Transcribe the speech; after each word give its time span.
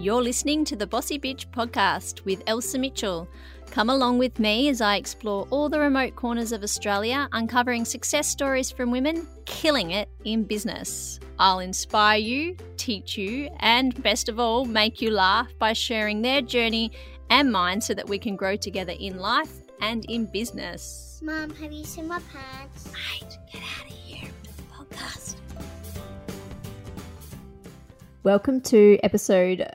You're 0.00 0.22
listening 0.22 0.64
to 0.66 0.76
the 0.76 0.86
Bossy 0.86 1.18
Bitch 1.18 1.46
podcast 1.50 2.24
with 2.24 2.44
Elsa 2.46 2.78
Mitchell. 2.78 3.28
Come 3.72 3.90
along 3.90 4.18
with 4.18 4.38
me 4.38 4.68
as 4.68 4.80
I 4.80 4.94
explore 4.94 5.48
all 5.50 5.68
the 5.68 5.80
remote 5.80 6.14
corners 6.14 6.52
of 6.52 6.62
Australia, 6.62 7.28
uncovering 7.32 7.84
success 7.84 8.28
stories 8.28 8.70
from 8.70 8.92
women 8.92 9.26
killing 9.44 9.90
it 9.90 10.08
in 10.24 10.44
business. 10.44 11.18
I'll 11.40 11.58
inspire 11.58 12.20
you, 12.20 12.56
teach 12.76 13.18
you, 13.18 13.50
and 13.58 14.00
best 14.00 14.28
of 14.28 14.38
all, 14.38 14.64
make 14.66 15.02
you 15.02 15.10
laugh 15.10 15.48
by 15.58 15.72
sharing 15.72 16.22
their 16.22 16.42
journey 16.42 16.92
and 17.28 17.50
mine 17.50 17.80
so 17.80 17.92
that 17.94 18.08
we 18.08 18.20
can 18.20 18.36
grow 18.36 18.54
together 18.54 18.94
in 19.00 19.18
life 19.18 19.62
and 19.80 20.04
in 20.04 20.26
business. 20.26 21.20
Mom, 21.24 21.52
have 21.56 21.72
you 21.72 21.84
seen 21.84 22.06
my 22.06 22.20
pants? 22.32 22.92
Mate, 22.92 23.36
get 23.52 23.62
out 23.62 23.90
of 23.90 23.96
here. 23.96 24.30
Podcast. 24.72 25.34
Welcome 28.24 28.60
to 28.62 28.98
episode 29.02 29.66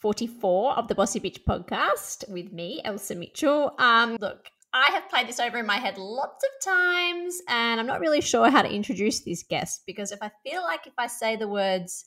44 0.00 0.74
of 0.74 0.88
the 0.88 0.94
Bossy 0.94 1.20
Bitch 1.20 1.44
podcast 1.44 2.30
with 2.30 2.52
me, 2.52 2.80
Elsa 2.84 3.14
Mitchell. 3.14 3.74
Um, 3.78 4.16
look, 4.20 4.48
I 4.72 4.90
have 4.92 5.08
played 5.08 5.26
this 5.28 5.40
over 5.40 5.58
in 5.58 5.66
my 5.66 5.78
head 5.78 5.98
lots 5.98 6.44
of 6.44 6.50
times, 6.64 7.40
and 7.48 7.80
I'm 7.80 7.86
not 7.86 8.00
really 8.00 8.20
sure 8.20 8.50
how 8.50 8.62
to 8.62 8.70
introduce 8.70 9.20
this 9.20 9.42
guest 9.42 9.82
because 9.86 10.12
if 10.12 10.22
I 10.22 10.30
feel 10.44 10.62
like 10.62 10.86
if 10.86 10.92
I 10.98 11.06
say 11.06 11.36
the 11.36 11.48
words 11.48 12.04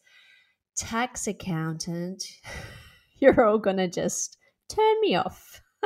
tax 0.76 1.28
accountant, 1.28 2.24
you're 3.20 3.46
all 3.46 3.58
gonna 3.58 3.88
just 3.88 4.38
turn 4.70 5.02
me 5.02 5.16
off. 5.16 5.62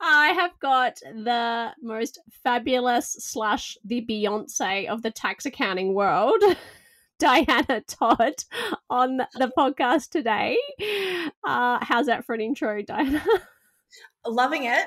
I 0.00 0.28
have 0.28 0.58
got 0.60 0.98
the 1.00 1.72
most 1.82 2.20
fabulous 2.42 3.16
slash 3.18 3.76
the 3.84 4.04
Beyonce 4.08 4.88
of 4.88 5.02
the 5.02 5.10
tax 5.10 5.46
accounting 5.46 5.94
world. 5.94 6.42
Diana 7.18 7.80
Todd 7.86 8.34
on 8.90 9.16
the 9.16 9.50
podcast 9.56 10.10
today. 10.10 10.58
Uh, 11.44 11.78
how's 11.80 12.06
that 12.06 12.26
for 12.26 12.34
an 12.34 12.42
intro, 12.42 12.82
Diana? 12.82 13.24
Loving 14.26 14.64
it. 14.64 14.86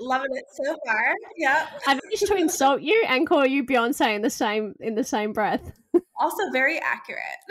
Loving 0.00 0.30
it 0.32 0.44
so 0.52 0.76
far. 0.84 1.14
Yeah. 1.36 1.66
I've 1.86 2.00
managed 2.04 2.26
to 2.26 2.34
insult 2.34 2.82
you 2.82 3.04
and 3.08 3.26
call 3.26 3.46
you 3.46 3.64
Beyonce 3.64 4.14
in 4.14 4.20
the 4.20 4.28
same 4.28 4.74
in 4.80 4.96
the 4.96 5.04
same 5.04 5.32
breath. 5.32 5.72
Also 6.18 6.50
very 6.52 6.78
accurate. 6.78 7.22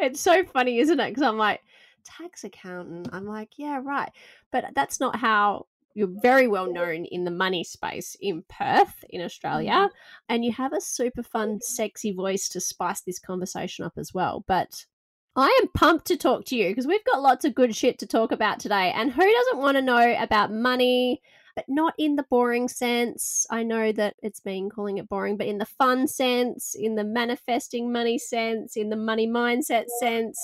it's 0.00 0.20
so 0.20 0.44
funny, 0.44 0.78
isn't 0.78 1.00
it? 1.00 1.08
Because 1.08 1.22
I'm 1.22 1.36
like, 1.36 1.60
tax 2.04 2.44
accountant. 2.44 3.08
I'm 3.12 3.26
like, 3.26 3.50
yeah, 3.56 3.80
right. 3.82 4.10
But 4.50 4.66
that's 4.74 5.00
not 5.00 5.16
how 5.16 5.66
you're 5.94 6.20
very 6.22 6.48
well 6.48 6.72
known 6.72 7.04
in 7.04 7.24
the 7.24 7.30
money 7.30 7.64
space 7.64 8.16
in 8.20 8.44
Perth, 8.48 9.04
in 9.10 9.20
Australia, 9.20 9.72
mm-hmm. 9.72 9.94
and 10.28 10.44
you 10.44 10.52
have 10.52 10.72
a 10.72 10.80
super 10.80 11.22
fun, 11.22 11.60
sexy 11.60 12.12
voice 12.12 12.48
to 12.50 12.60
spice 12.60 13.02
this 13.02 13.18
conversation 13.18 13.84
up 13.84 13.94
as 13.96 14.12
well. 14.14 14.44
But 14.46 14.86
I 15.34 15.58
am 15.62 15.68
pumped 15.68 16.06
to 16.06 16.16
talk 16.16 16.44
to 16.46 16.56
you 16.56 16.68
because 16.68 16.86
we've 16.86 17.04
got 17.04 17.22
lots 17.22 17.44
of 17.44 17.54
good 17.54 17.74
shit 17.74 17.98
to 18.00 18.06
talk 18.06 18.32
about 18.32 18.60
today. 18.60 18.92
And 18.94 19.10
who 19.10 19.32
doesn't 19.32 19.58
want 19.58 19.76
to 19.76 19.82
know 19.82 20.14
about 20.18 20.52
money, 20.52 21.22
but 21.56 21.64
not 21.68 21.94
in 21.98 22.16
the 22.16 22.24
boring 22.24 22.68
sense? 22.68 23.46
I 23.50 23.62
know 23.62 23.92
that 23.92 24.16
it's 24.22 24.40
been 24.40 24.68
calling 24.68 24.98
it 24.98 25.08
boring, 25.08 25.38
but 25.38 25.46
in 25.46 25.58
the 25.58 25.64
fun 25.64 26.06
sense, 26.06 26.74
in 26.78 26.96
the 26.96 27.04
manifesting 27.04 27.90
money 27.90 28.18
sense, 28.18 28.76
in 28.76 28.90
the 28.90 28.96
money 28.96 29.26
mindset 29.26 29.84
sense. 30.00 30.38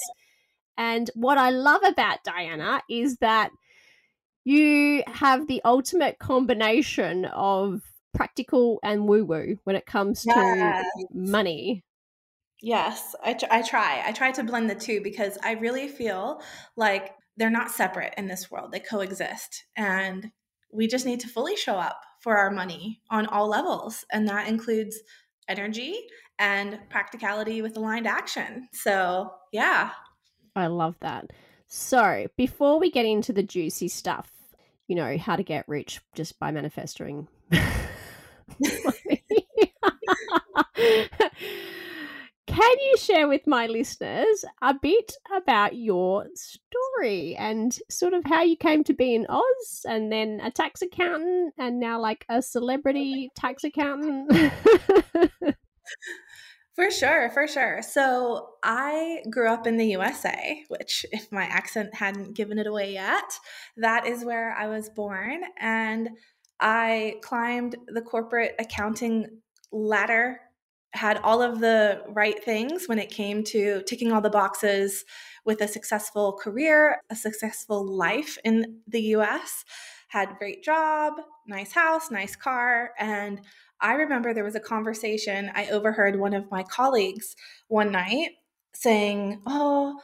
And 0.78 1.10
what 1.14 1.36
I 1.36 1.50
love 1.50 1.82
about 1.84 2.24
Diana 2.24 2.82
is 2.88 3.16
that 3.16 3.50
you 4.48 5.02
have 5.06 5.46
the 5.46 5.60
ultimate 5.66 6.18
combination 6.18 7.26
of 7.26 7.82
practical 8.14 8.80
and 8.82 9.06
woo 9.06 9.22
woo 9.22 9.58
when 9.64 9.76
it 9.76 9.84
comes 9.84 10.24
yes. 10.26 10.86
to 10.96 11.06
money. 11.12 11.84
Yes, 12.62 13.14
I, 13.22 13.36
I 13.50 13.60
try. 13.60 14.02
I 14.06 14.12
try 14.12 14.32
to 14.32 14.42
blend 14.42 14.70
the 14.70 14.74
two 14.74 15.02
because 15.02 15.36
I 15.44 15.52
really 15.52 15.86
feel 15.86 16.40
like 16.76 17.14
they're 17.36 17.50
not 17.50 17.70
separate 17.70 18.14
in 18.16 18.26
this 18.26 18.50
world, 18.50 18.72
they 18.72 18.80
coexist. 18.80 19.66
And 19.76 20.30
we 20.72 20.86
just 20.86 21.04
need 21.04 21.20
to 21.20 21.28
fully 21.28 21.54
show 21.54 21.74
up 21.74 22.00
for 22.22 22.38
our 22.38 22.50
money 22.50 23.02
on 23.10 23.26
all 23.26 23.48
levels. 23.48 24.06
And 24.10 24.26
that 24.28 24.48
includes 24.48 24.98
energy 25.46 25.94
and 26.38 26.78
practicality 26.88 27.60
with 27.60 27.76
aligned 27.76 28.06
action. 28.06 28.68
So, 28.72 29.30
yeah. 29.52 29.90
I 30.56 30.68
love 30.68 30.96
that. 31.00 31.32
So, 31.66 32.28
before 32.38 32.80
we 32.80 32.90
get 32.90 33.04
into 33.04 33.34
the 33.34 33.42
juicy 33.42 33.88
stuff, 33.88 34.37
you 34.88 34.96
know, 34.96 35.16
how 35.18 35.36
to 35.36 35.42
get 35.42 35.68
rich 35.68 36.00
just 36.14 36.38
by 36.40 36.50
manifesting. 36.50 37.28
Can 42.46 42.78
you 42.80 42.96
share 42.96 43.28
with 43.28 43.46
my 43.46 43.66
listeners 43.66 44.44
a 44.62 44.74
bit 44.74 45.12
about 45.36 45.76
your 45.76 46.26
story 46.34 47.36
and 47.36 47.78
sort 47.90 48.14
of 48.14 48.24
how 48.24 48.42
you 48.42 48.56
came 48.56 48.82
to 48.84 48.94
be 48.94 49.14
in 49.14 49.26
Oz 49.28 49.86
and 49.88 50.10
then 50.10 50.40
a 50.42 50.50
tax 50.50 50.82
accountant 50.82 51.54
and 51.58 51.78
now 51.78 52.00
like 52.00 52.24
a 52.28 52.42
celebrity 52.42 53.30
tax 53.36 53.64
accountant? 53.64 54.32
For 56.78 56.92
sure, 56.92 57.28
for 57.30 57.48
sure. 57.48 57.82
So 57.82 58.50
I 58.62 59.24
grew 59.28 59.48
up 59.48 59.66
in 59.66 59.78
the 59.78 59.86
USA, 59.86 60.62
which, 60.68 61.04
if 61.10 61.32
my 61.32 61.42
accent 61.42 61.92
hadn't 61.92 62.36
given 62.36 62.56
it 62.56 62.68
away 62.68 62.92
yet, 62.92 63.36
that 63.78 64.06
is 64.06 64.24
where 64.24 64.54
I 64.54 64.68
was 64.68 64.88
born. 64.88 65.40
And 65.56 66.10
I 66.60 67.16
climbed 67.20 67.74
the 67.88 68.00
corporate 68.00 68.54
accounting 68.60 69.26
ladder, 69.72 70.38
had 70.92 71.16
all 71.24 71.42
of 71.42 71.58
the 71.58 72.00
right 72.10 72.40
things 72.44 72.86
when 72.86 73.00
it 73.00 73.10
came 73.10 73.42
to 73.46 73.82
ticking 73.82 74.12
all 74.12 74.20
the 74.20 74.30
boxes 74.30 75.04
with 75.44 75.60
a 75.60 75.66
successful 75.66 76.38
career, 76.40 77.02
a 77.10 77.16
successful 77.16 77.84
life 77.84 78.38
in 78.44 78.82
the 78.86 79.02
US, 79.16 79.64
had 80.06 80.38
great 80.38 80.62
job, 80.62 81.14
nice 81.44 81.72
house, 81.72 82.08
nice 82.12 82.36
car, 82.36 82.92
and 83.00 83.40
I 83.80 83.94
remember 83.94 84.32
there 84.32 84.44
was 84.44 84.56
a 84.56 84.60
conversation 84.60 85.50
I 85.54 85.68
overheard 85.68 86.18
one 86.18 86.34
of 86.34 86.50
my 86.50 86.62
colleagues 86.64 87.36
one 87.68 87.92
night 87.92 88.30
saying, 88.74 89.42
Oh, 89.46 89.98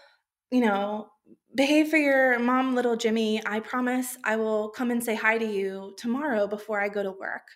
you 0.50 0.60
know, 0.60 1.08
behave 1.54 1.88
for 1.88 1.96
your 1.96 2.38
mom, 2.38 2.74
little 2.74 2.96
Jimmy. 2.96 3.40
I 3.46 3.60
promise 3.60 4.16
I 4.24 4.36
will 4.36 4.70
come 4.70 4.90
and 4.90 5.02
say 5.02 5.14
hi 5.14 5.38
to 5.38 5.46
you 5.46 5.94
tomorrow 5.96 6.46
before 6.46 6.80
I 6.80 6.88
go 6.88 7.02
to 7.02 7.10
work. 7.10 7.46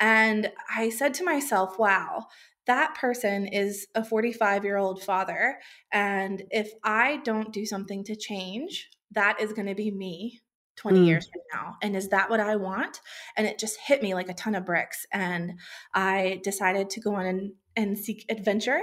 And 0.00 0.50
I 0.74 0.90
said 0.90 1.14
to 1.14 1.24
myself, 1.24 1.78
Wow, 1.78 2.26
that 2.66 2.94
person 2.94 3.46
is 3.46 3.86
a 3.94 4.04
45 4.04 4.64
year 4.64 4.76
old 4.76 5.02
father. 5.02 5.58
And 5.92 6.42
if 6.50 6.70
I 6.84 7.18
don't 7.24 7.52
do 7.52 7.64
something 7.64 8.04
to 8.04 8.16
change, 8.16 8.88
that 9.12 9.40
is 9.40 9.52
going 9.52 9.68
to 9.68 9.74
be 9.74 9.90
me 9.90 10.40
20 10.76 11.00
mm. 11.00 11.06
years 11.06 11.28
from 11.28 11.42
now 11.52 11.76
and 11.82 11.96
is 11.96 12.08
that 12.08 12.30
what 12.30 12.40
i 12.40 12.56
want 12.56 13.00
and 13.36 13.46
it 13.46 13.58
just 13.58 13.78
hit 13.78 14.02
me 14.02 14.14
like 14.14 14.28
a 14.28 14.34
ton 14.34 14.54
of 14.54 14.64
bricks 14.64 15.06
and 15.12 15.54
i 15.94 16.40
decided 16.44 16.90
to 16.90 17.00
go 17.00 17.14
on 17.14 17.26
and, 17.26 17.52
and 17.76 17.98
seek 17.98 18.24
adventure 18.28 18.80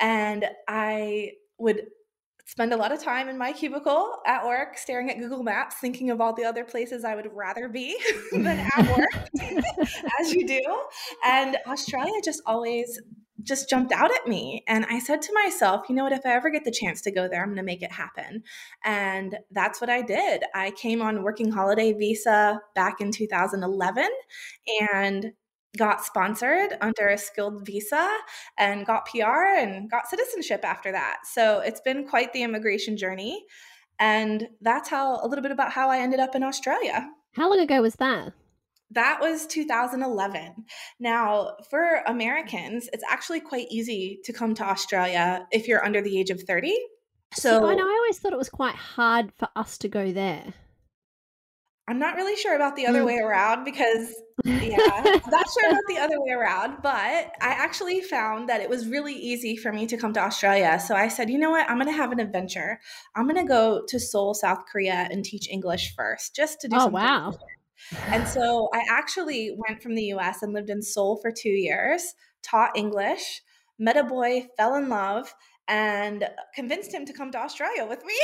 and 0.00 0.46
i 0.68 1.30
would 1.58 1.86
spend 2.46 2.72
a 2.72 2.76
lot 2.76 2.92
of 2.92 3.02
time 3.02 3.28
in 3.28 3.38
my 3.38 3.52
cubicle 3.52 4.16
at 4.26 4.44
work 4.44 4.76
staring 4.76 5.10
at 5.10 5.18
google 5.18 5.42
maps 5.42 5.76
thinking 5.80 6.10
of 6.10 6.20
all 6.20 6.32
the 6.32 6.44
other 6.44 6.64
places 6.64 7.04
i 7.04 7.14
would 7.14 7.28
rather 7.32 7.68
be 7.68 7.96
than 8.32 8.46
at 8.46 8.96
work 8.96 9.28
as 10.20 10.32
you 10.32 10.46
do 10.46 10.60
and 11.24 11.56
australia 11.66 12.20
just 12.22 12.42
always 12.46 13.00
just 13.42 13.68
jumped 13.68 13.92
out 13.92 14.10
at 14.10 14.26
me. 14.26 14.64
And 14.66 14.86
I 14.86 14.98
said 14.98 15.22
to 15.22 15.34
myself, 15.34 15.86
you 15.88 15.94
know 15.94 16.04
what, 16.04 16.12
if 16.12 16.24
I 16.24 16.30
ever 16.30 16.50
get 16.50 16.64
the 16.64 16.70
chance 16.70 17.00
to 17.02 17.10
go 17.10 17.28
there, 17.28 17.42
I'm 17.42 17.48
going 17.48 17.56
to 17.56 17.62
make 17.62 17.82
it 17.82 17.92
happen. 17.92 18.42
And 18.84 19.38
that's 19.50 19.80
what 19.80 19.90
I 19.90 20.02
did. 20.02 20.44
I 20.54 20.70
came 20.72 21.02
on 21.02 21.22
working 21.22 21.50
holiday 21.50 21.92
visa 21.92 22.60
back 22.74 23.00
in 23.00 23.10
2011 23.10 24.08
and 24.80 25.32
got 25.76 26.04
sponsored 26.04 26.76
under 26.80 27.08
a 27.08 27.16
skilled 27.18 27.64
visa 27.64 28.10
and 28.58 28.84
got 28.84 29.06
PR 29.06 29.56
and 29.56 29.90
got 29.90 30.08
citizenship 30.08 30.60
after 30.64 30.92
that. 30.92 31.20
So 31.24 31.60
it's 31.60 31.80
been 31.80 32.06
quite 32.06 32.32
the 32.32 32.42
immigration 32.42 32.96
journey. 32.96 33.44
And 33.98 34.48
that's 34.60 34.88
how 34.88 35.20
a 35.22 35.26
little 35.26 35.42
bit 35.42 35.52
about 35.52 35.72
how 35.72 35.88
I 35.88 35.98
ended 35.98 36.20
up 36.20 36.34
in 36.34 36.42
Australia. 36.42 37.08
How 37.34 37.48
long 37.48 37.60
ago 37.60 37.80
was 37.80 37.94
that? 37.96 38.32
That 38.92 39.20
was 39.20 39.46
2011. 39.46 40.64
Now, 41.00 41.56
for 41.70 42.02
Americans, 42.06 42.88
it's 42.92 43.04
actually 43.08 43.40
quite 43.40 43.68
easy 43.70 44.20
to 44.24 44.32
come 44.32 44.54
to 44.54 44.64
Australia 44.64 45.46
if 45.50 45.66
you're 45.66 45.84
under 45.84 46.02
the 46.02 46.18
age 46.18 46.30
of 46.30 46.42
30. 46.42 46.76
So 47.34 47.66
I 47.66 47.74
know 47.74 47.86
I 47.86 48.00
always 48.02 48.18
thought 48.18 48.32
it 48.32 48.38
was 48.38 48.50
quite 48.50 48.74
hard 48.74 49.32
for 49.38 49.48
us 49.56 49.78
to 49.78 49.88
go 49.88 50.12
there. 50.12 50.54
I'm 51.88 51.98
not 51.98 52.14
really 52.14 52.36
sure 52.36 52.54
about 52.54 52.76
the 52.76 52.86
other 52.86 53.02
mm. 53.02 53.06
way 53.06 53.18
around 53.18 53.64
because, 53.64 54.14
yeah, 54.44 54.76
I'm 54.78 55.04
not 55.30 55.46
sure 55.50 55.70
about 55.70 55.82
the 55.88 55.98
other 55.98 56.20
way 56.20 56.30
around, 56.30 56.76
but 56.80 56.92
I 56.92 57.32
actually 57.40 58.00
found 58.02 58.48
that 58.48 58.60
it 58.60 58.70
was 58.70 58.86
really 58.86 59.14
easy 59.14 59.56
for 59.56 59.72
me 59.72 59.86
to 59.86 59.96
come 59.96 60.12
to 60.12 60.20
Australia. 60.20 60.78
So 60.78 60.94
I 60.94 61.08
said, 61.08 61.28
you 61.28 61.38
know 61.38 61.50
what? 61.50 61.68
I'm 61.68 61.78
going 61.78 61.88
to 61.88 61.92
have 61.92 62.12
an 62.12 62.20
adventure. 62.20 62.78
I'm 63.16 63.24
going 63.24 63.44
to 63.44 63.48
go 63.48 63.82
to 63.88 63.98
Seoul, 63.98 64.34
South 64.34 64.64
Korea 64.70 65.08
and 65.10 65.24
teach 65.24 65.48
English 65.50 65.94
first 65.96 66.36
just 66.36 66.60
to 66.60 66.68
do 66.68 66.76
Oh, 66.78 66.86
wow. 66.86 67.34
And 68.06 68.26
so 68.28 68.68
I 68.72 68.82
actually 68.90 69.56
went 69.56 69.82
from 69.82 69.94
the 69.94 70.04
US 70.14 70.42
and 70.42 70.52
lived 70.52 70.70
in 70.70 70.82
Seoul 70.82 71.18
for 71.20 71.30
two 71.30 71.50
years, 71.50 72.14
taught 72.42 72.76
English, 72.76 73.42
met 73.78 73.96
a 73.96 74.04
boy, 74.04 74.46
fell 74.56 74.74
in 74.74 74.88
love, 74.88 75.34
and 75.68 76.28
convinced 76.54 76.92
him 76.92 77.06
to 77.06 77.12
come 77.12 77.30
to 77.32 77.38
Australia 77.38 77.86
with 77.86 78.04
me. 78.04 78.14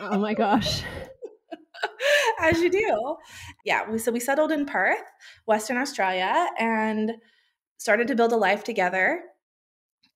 oh 0.00 0.18
my 0.18 0.34
gosh. 0.34 0.82
As 2.40 2.60
you 2.60 2.70
do. 2.70 3.16
Yeah, 3.64 3.90
we, 3.90 3.98
so 3.98 4.10
we 4.12 4.20
settled 4.20 4.52
in 4.52 4.66
Perth, 4.66 5.02
Western 5.46 5.76
Australia, 5.76 6.48
and 6.58 7.12
started 7.76 8.08
to 8.08 8.14
build 8.14 8.32
a 8.32 8.36
life 8.36 8.64
together. 8.64 9.22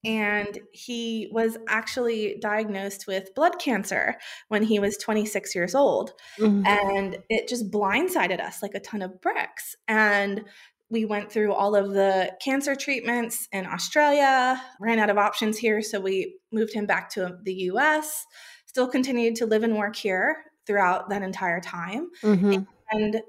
And 0.05 0.59
he 0.73 1.29
was 1.31 1.59
actually 1.69 2.39
diagnosed 2.41 3.07
with 3.07 3.35
blood 3.35 3.59
cancer 3.59 4.17
when 4.49 4.63
he 4.63 4.79
was 4.79 4.97
26 4.97 5.55
years 5.55 5.75
old. 5.75 6.13
Mm-hmm. 6.39 6.67
And 6.67 7.19
it 7.29 7.49
just 7.49 7.71
blindsided 7.71 8.41
us 8.41 8.63
like 8.63 8.75
a 8.75 8.81
ton 8.81 9.03
of 9.03 9.21
bricks. 9.21 9.77
And 9.89 10.45
we 10.91 11.05
went 11.05 11.31
through 11.31 11.53
all 11.53 11.77
of 11.77 11.91
the 11.93 12.33
cancer 12.43 12.75
treatments 12.75 13.47
in 13.53 13.67
Australia, 13.67 14.61
ran 14.81 14.99
out 14.99 15.11
of 15.11 15.19
options 15.19 15.57
here. 15.57 15.83
So 15.83 16.01
we 16.01 16.37
moved 16.53 16.73
him 16.73 16.87
back 16.87 17.11
to 17.11 17.39
the 17.45 17.55
US, 17.55 18.27
still 18.67 18.89
continued 18.89 19.37
to 19.37 19.47
live 19.47 19.63
and 19.63 19.77
work 19.77 19.97
here 19.97 20.37
throughout 20.67 21.09
that 21.11 21.23
entire 21.23 21.61
time. 21.61 22.09
Mm-hmm. 22.23 22.63
And 22.91 23.23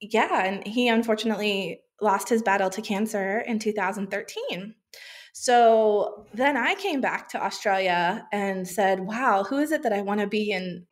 yeah, 0.00 0.44
and 0.44 0.66
he 0.66 0.88
unfortunately 0.88 1.80
lost 2.00 2.28
his 2.28 2.42
battle 2.42 2.68
to 2.70 2.82
cancer 2.82 3.38
in 3.40 3.58
2013. 3.58 4.74
So 5.38 6.24
then 6.32 6.56
I 6.56 6.74
came 6.76 7.02
back 7.02 7.28
to 7.30 7.44
Australia 7.44 8.26
and 8.32 8.66
said, 8.66 9.00
wow, 9.00 9.44
who 9.44 9.58
is 9.58 9.70
it 9.70 9.82
that 9.82 9.92
I 9.92 10.00
want 10.00 10.20
to 10.20 10.26
be 10.26 10.50
and 10.50 10.86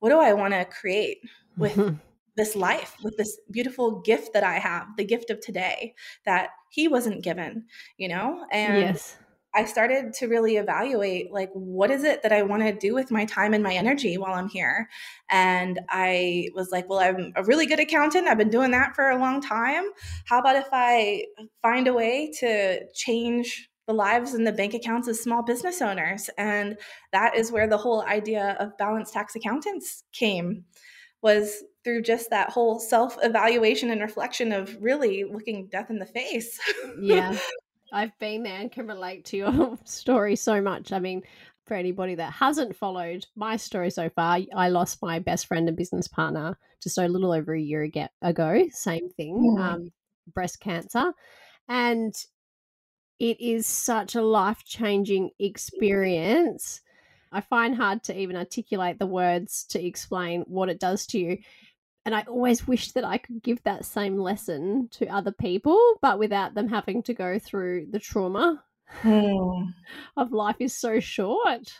what 0.00 0.10
do 0.10 0.18
I 0.18 0.32
want 0.32 0.52
to 0.52 0.64
create 0.64 1.18
with 1.56 1.76
mm-hmm 1.76 1.94
this 2.36 2.56
life 2.56 2.96
with 3.04 3.16
this 3.16 3.38
beautiful 3.50 4.00
gift 4.00 4.32
that 4.32 4.42
I 4.42 4.58
have, 4.58 4.88
the 4.96 5.04
gift 5.04 5.30
of 5.30 5.38
today 5.40 5.94
that 6.24 6.50
he 6.68 6.88
wasn't 6.88 7.22
given, 7.22 7.66
you 7.96 8.08
know? 8.08 8.44
And 8.50 8.80
yes. 8.80 9.16
I 9.54 9.64
started 9.64 10.12
to 10.14 10.26
really 10.26 10.56
evaluate 10.56 11.32
like 11.32 11.50
what 11.52 11.92
is 11.92 12.02
it 12.02 12.24
that 12.24 12.32
I 12.32 12.42
want 12.42 12.64
to 12.64 12.72
do 12.72 12.92
with 12.92 13.12
my 13.12 13.24
time 13.24 13.54
and 13.54 13.62
my 13.62 13.74
energy 13.74 14.18
while 14.18 14.34
I'm 14.34 14.48
here. 14.48 14.88
And 15.30 15.78
I 15.90 16.48
was 16.56 16.72
like, 16.72 16.88
well, 16.88 16.98
I'm 16.98 17.32
a 17.36 17.44
really 17.44 17.66
good 17.66 17.78
accountant. 17.78 18.26
I've 18.26 18.38
been 18.38 18.50
doing 18.50 18.72
that 18.72 18.96
for 18.96 19.10
a 19.10 19.18
long 19.18 19.40
time. 19.40 19.84
How 20.24 20.40
about 20.40 20.56
if 20.56 20.68
I 20.72 21.26
find 21.62 21.86
a 21.86 21.92
way 21.92 22.32
to 22.40 22.80
change 22.94 23.70
the 23.86 23.92
lives 23.92 24.34
and 24.34 24.46
the 24.46 24.52
bank 24.52 24.74
accounts 24.74 25.08
of 25.08 25.16
small 25.16 25.42
business 25.42 25.82
owners? 25.82 26.30
And 26.38 26.78
that 27.12 27.36
is 27.36 27.52
where 27.52 27.66
the 27.66 27.78
whole 27.78 28.02
idea 28.02 28.56
of 28.60 28.76
balanced 28.78 29.12
tax 29.12 29.34
accountants 29.36 30.04
came 30.12 30.64
was 31.22 31.62
through 31.84 32.02
just 32.02 32.30
that 32.30 32.50
whole 32.50 32.78
self 32.78 33.16
evaluation 33.22 33.90
and 33.90 34.00
reflection 34.00 34.52
of 34.52 34.76
really 34.80 35.24
looking 35.24 35.68
death 35.68 35.90
in 35.90 35.98
the 35.98 36.06
face. 36.06 36.58
yeah. 37.00 37.36
I've 37.92 38.18
been 38.18 38.42
there 38.42 38.60
and 38.60 38.72
can 38.72 38.88
relate 38.88 39.24
to 39.26 39.36
your 39.36 39.78
story 39.84 40.34
so 40.34 40.60
much. 40.60 40.92
I 40.92 40.98
mean, 40.98 41.22
for 41.64 41.74
anybody 41.74 42.16
that 42.16 42.32
hasn't 42.32 42.76
followed 42.76 43.24
my 43.36 43.56
story 43.56 43.90
so 43.90 44.10
far, 44.10 44.40
I 44.54 44.68
lost 44.68 45.00
my 45.00 45.20
best 45.20 45.46
friend 45.46 45.68
and 45.68 45.76
business 45.76 46.08
partner 46.08 46.58
just 46.82 46.98
a 46.98 47.08
little 47.08 47.32
over 47.32 47.54
a 47.54 47.60
year 47.60 47.82
ago. 48.22 48.64
Same 48.70 49.08
thing, 49.10 49.56
yeah. 49.56 49.74
um, 49.74 49.90
breast 50.34 50.60
cancer. 50.60 51.12
And 51.68 52.14
it 53.18 53.40
is 53.40 53.66
such 53.66 54.14
a 54.14 54.22
life 54.22 54.64
changing 54.64 55.30
experience. 55.38 56.80
I 57.32 57.40
find 57.40 57.74
hard 57.74 58.04
to 58.04 58.16
even 58.16 58.36
articulate 58.36 58.98
the 58.98 59.06
words 59.06 59.64
to 59.70 59.84
explain 59.84 60.42
what 60.42 60.68
it 60.68 60.78
does 60.78 61.06
to 61.08 61.18
you 61.18 61.38
and 62.04 62.14
I 62.14 62.22
always 62.22 62.66
wish 62.66 62.92
that 62.92 63.04
I 63.04 63.18
could 63.18 63.42
give 63.42 63.62
that 63.62 63.84
same 63.84 64.18
lesson 64.18 64.88
to 64.92 65.06
other 65.08 65.32
people, 65.32 65.80
but 66.02 66.18
without 66.18 66.54
them 66.54 66.68
having 66.68 67.02
to 67.04 67.14
go 67.14 67.38
through 67.38 67.86
the 67.90 67.98
trauma 67.98 68.62
mm. 69.02 69.74
of 70.16 70.32
life 70.32 70.56
is 70.60 70.76
so 70.76 71.00
short. 71.00 71.72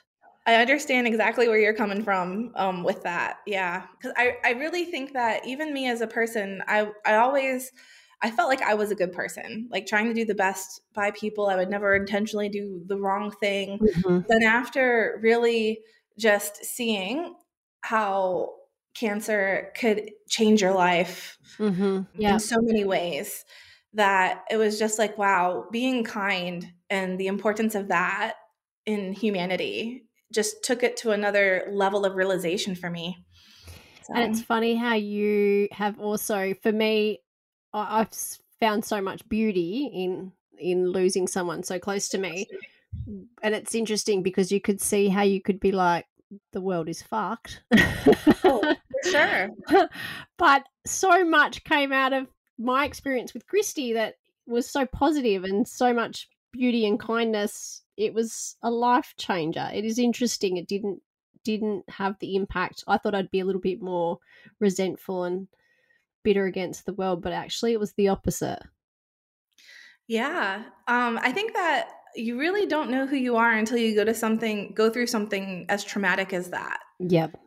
I 0.46 0.56
understand 0.56 1.06
exactly 1.06 1.48
where 1.48 1.58
you're 1.58 1.74
coming 1.74 2.02
from 2.02 2.52
um, 2.54 2.84
with 2.84 3.02
that. 3.02 3.38
Yeah, 3.46 3.84
because 3.96 4.12
I, 4.16 4.36
I 4.44 4.50
really 4.52 4.84
think 4.84 5.12
that 5.14 5.46
even 5.46 5.72
me 5.72 5.88
as 5.88 6.02
a 6.02 6.06
person, 6.06 6.62
I 6.68 6.90
I 7.06 7.16
always 7.16 7.72
I 8.22 8.30
felt 8.30 8.48
like 8.48 8.62
I 8.62 8.74
was 8.74 8.90
a 8.90 8.94
good 8.94 9.12
person, 9.12 9.68
like 9.70 9.86
trying 9.86 10.06
to 10.06 10.14
do 10.14 10.24
the 10.24 10.34
best 10.34 10.80
by 10.94 11.10
people. 11.10 11.48
I 11.48 11.56
would 11.56 11.70
never 11.70 11.94
intentionally 11.94 12.48
do 12.48 12.82
the 12.86 12.96
wrong 12.96 13.30
thing. 13.30 13.78
Mm-hmm. 13.78 14.20
Then 14.28 14.42
after 14.42 15.18
really 15.22 15.80
just 16.18 16.64
seeing 16.64 17.34
how 17.82 18.50
cancer 18.94 19.72
could 19.76 20.10
change 20.28 20.62
your 20.62 20.72
life 20.72 21.36
mm-hmm. 21.58 22.02
yeah. 22.16 22.34
in 22.34 22.40
so 22.40 22.56
many 22.60 22.84
ways 22.84 23.44
that 23.92 24.44
it 24.50 24.56
was 24.56 24.78
just 24.78 24.98
like, 24.98 25.18
wow, 25.18 25.66
being 25.70 26.04
kind 26.04 26.72
and 26.90 27.18
the 27.18 27.26
importance 27.26 27.74
of 27.74 27.88
that 27.88 28.34
in 28.86 29.12
humanity 29.12 30.04
just 30.32 30.64
took 30.64 30.82
it 30.82 30.96
to 30.98 31.10
another 31.10 31.68
level 31.70 32.04
of 32.04 32.14
realization 32.14 32.74
for 32.74 32.90
me. 32.90 33.24
So. 34.04 34.14
And 34.14 34.30
it's 34.30 34.42
funny 34.42 34.74
how 34.74 34.94
you 34.94 35.68
have 35.72 35.98
also, 35.98 36.54
for 36.62 36.72
me, 36.72 37.20
I've 37.74 38.10
found 38.60 38.84
so 38.84 39.02
much 39.02 39.28
beauty 39.28 39.90
in 39.92 40.32
in 40.58 40.90
losing 40.90 41.26
someone 41.26 41.62
so 41.62 41.78
close 41.78 42.08
to 42.10 42.18
me. 42.18 42.46
And 43.42 43.54
it's 43.54 43.74
interesting 43.74 44.22
because 44.22 44.52
you 44.52 44.60
could 44.60 44.80
see 44.80 45.08
how 45.08 45.22
you 45.22 45.42
could 45.42 45.58
be 45.58 45.72
like, 45.72 46.06
the 46.52 46.60
world 46.60 46.88
is 46.88 47.02
fucked. 47.02 47.62
oh, 48.44 48.74
sure. 49.04 49.50
but 50.38 50.62
so 50.86 51.24
much 51.24 51.64
came 51.64 51.92
out 51.92 52.12
of 52.12 52.28
my 52.58 52.84
experience 52.84 53.34
with 53.34 53.46
Christy 53.46 53.92
that 53.94 54.14
was 54.46 54.70
so 54.70 54.86
positive 54.86 55.44
and 55.44 55.66
so 55.66 55.92
much 55.92 56.28
beauty 56.52 56.86
and 56.86 56.98
kindness. 57.00 57.82
It 57.96 58.14
was 58.14 58.56
a 58.62 58.70
life 58.70 59.14
changer. 59.18 59.68
It 59.72 59.84
is 59.84 59.98
interesting. 59.98 60.56
It 60.56 60.68
didn't 60.68 61.00
didn't 61.44 61.84
have 61.90 62.16
the 62.20 62.36
impact. 62.36 62.84
I 62.86 62.96
thought 62.96 63.14
I'd 63.14 63.30
be 63.30 63.40
a 63.40 63.44
little 63.44 63.60
bit 63.60 63.82
more 63.82 64.18
resentful 64.60 65.24
and 65.24 65.46
bitter 66.24 66.46
against 66.46 66.86
the 66.86 66.94
world, 66.94 67.22
but 67.22 67.32
actually 67.32 67.72
it 67.72 67.80
was 67.80 67.92
the 67.92 68.08
opposite. 68.08 68.60
Yeah. 70.08 70.64
Um, 70.88 71.18
I 71.22 71.32
think 71.32 71.54
that 71.54 71.88
you 72.16 72.38
really 72.38 72.66
don't 72.66 72.90
know 72.90 73.06
who 73.06 73.16
you 73.16 73.36
are 73.36 73.52
until 73.52 73.78
you 73.78 73.94
go 73.94 74.04
to 74.04 74.14
something, 74.14 74.72
go 74.74 74.90
through 74.90 75.06
something 75.06 75.66
as 75.68 75.84
traumatic 75.84 76.32
as 76.32 76.50
that. 76.50 76.80
Yep. 77.00 77.38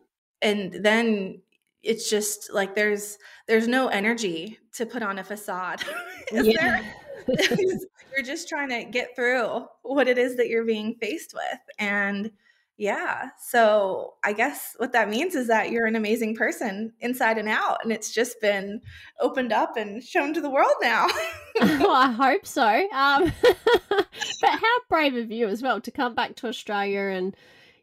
And 0.41 0.73
then 0.73 1.41
it's 1.83 2.09
just 2.09 2.51
like 2.53 2.75
there's 2.75 3.17
there's 3.47 3.67
no 3.67 3.87
energy 3.87 4.57
to 4.73 4.85
put 4.85 5.03
on 5.03 5.19
a 5.19 5.23
facade. 5.23 5.83
yeah. 6.31 6.83
you're 7.27 8.25
just 8.25 8.49
trying 8.49 8.69
to 8.69 8.83
get 8.85 9.15
through 9.15 9.65
what 9.83 10.07
it 10.07 10.17
is 10.17 10.35
that 10.37 10.49
you're 10.49 10.65
being 10.65 10.95
faced 10.99 11.33
with. 11.33 11.59
And 11.79 12.31
yeah. 12.77 13.29
So 13.39 14.13
I 14.23 14.33
guess 14.33 14.75
what 14.77 14.93
that 14.93 15.09
means 15.09 15.33
is 15.33 15.47
that 15.47 15.71
you're 15.71 15.87
an 15.87 15.95
amazing 15.95 16.35
person 16.35 16.93
inside 16.99 17.39
and 17.39 17.49
out. 17.49 17.79
And 17.83 17.91
it's 17.91 18.13
just 18.13 18.39
been 18.39 18.81
opened 19.19 19.51
up 19.51 19.77
and 19.77 20.03
shown 20.03 20.33
to 20.35 20.41
the 20.41 20.49
world 20.49 20.75
now. 20.79 21.07
well, 21.61 21.91
I 21.91 22.11
hope 22.11 22.45
so. 22.45 22.87
Um, 22.91 23.31
but 23.89 24.05
how 24.43 24.79
brave 24.89 25.15
of 25.15 25.31
you 25.31 25.47
as 25.47 25.63
well 25.63 25.81
to 25.81 25.91
come 25.91 26.13
back 26.13 26.35
to 26.37 26.47
Australia 26.47 27.17
and, 27.17 27.35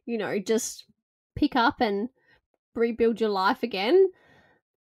you 0.07 0.17
know, 0.17 0.39
just 0.39 0.85
pick 1.35 1.57
up 1.57 1.81
and 1.81 2.09
rebuild 2.77 3.21
your 3.21 3.31
life 3.31 3.65
again 3.65 4.11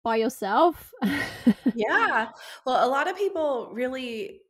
by 0.04 0.16
yourself. 0.16 0.92
yeah. 1.74 2.28
Well, 2.64 2.86
a 2.86 2.88
lot 2.88 3.10
of 3.10 3.16
people 3.16 3.70
really 3.72 4.42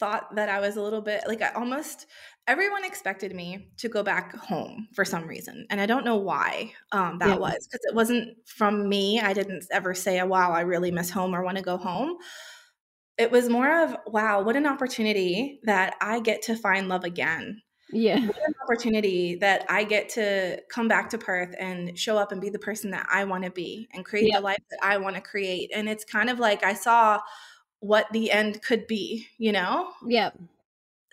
thought 0.00 0.34
that 0.34 0.48
I 0.48 0.58
was 0.58 0.76
a 0.76 0.82
little 0.82 1.02
bit 1.02 1.22
like 1.28 1.40
I 1.40 1.50
almost 1.50 2.06
everyone 2.46 2.84
expected 2.84 3.34
me 3.34 3.68
to 3.78 3.88
go 3.88 4.02
back 4.02 4.34
home 4.36 4.88
for 4.94 5.04
some 5.04 5.26
reason 5.26 5.66
and 5.70 5.80
i 5.80 5.86
don't 5.86 6.04
know 6.04 6.16
why 6.16 6.72
um, 6.92 7.18
that 7.18 7.28
yeah. 7.30 7.36
was 7.36 7.66
because 7.66 7.84
it 7.84 7.94
wasn't 7.94 8.36
from 8.46 8.88
me 8.88 9.20
i 9.20 9.32
didn't 9.32 9.64
ever 9.70 9.94
say 9.94 10.22
wow 10.22 10.52
i 10.52 10.60
really 10.60 10.90
miss 10.90 11.10
home 11.10 11.34
or 11.34 11.42
want 11.42 11.56
to 11.56 11.62
go 11.62 11.76
home. 11.76 12.16
It 13.16 13.30
was 13.30 13.48
more 13.48 13.84
of 13.84 13.96
wow 14.06 14.42
what 14.42 14.56
an 14.56 14.66
opportunity 14.66 15.60
that 15.64 15.94
i 16.00 16.20
get 16.20 16.42
to 16.42 16.56
find 16.56 16.88
love 16.88 17.04
again. 17.04 17.62
Yeah. 17.92 18.26
What 18.26 18.36
an 18.36 18.54
opportunity 18.64 19.36
that 19.36 19.64
i 19.68 19.84
get 19.84 20.08
to 20.10 20.60
come 20.68 20.88
back 20.88 21.10
to 21.10 21.18
perth 21.18 21.54
and 21.58 21.96
show 21.96 22.18
up 22.18 22.32
and 22.32 22.40
be 22.40 22.50
the 22.50 22.58
person 22.58 22.90
that 22.90 23.06
i 23.10 23.24
want 23.24 23.44
to 23.44 23.50
be 23.50 23.88
and 23.94 24.04
create 24.04 24.30
yeah. 24.30 24.38
the 24.38 24.44
life 24.44 24.62
that 24.70 24.80
i 24.82 24.96
want 24.96 25.14
to 25.14 25.22
create. 25.22 25.70
And 25.72 25.88
it's 25.88 26.04
kind 26.04 26.28
of 26.28 26.40
like 26.40 26.64
i 26.64 26.74
saw 26.74 27.20
what 27.78 28.06
the 28.12 28.32
end 28.32 28.62
could 28.62 28.86
be 28.88 29.28
you 29.38 29.52
know? 29.52 29.90
Yeah 30.06 30.30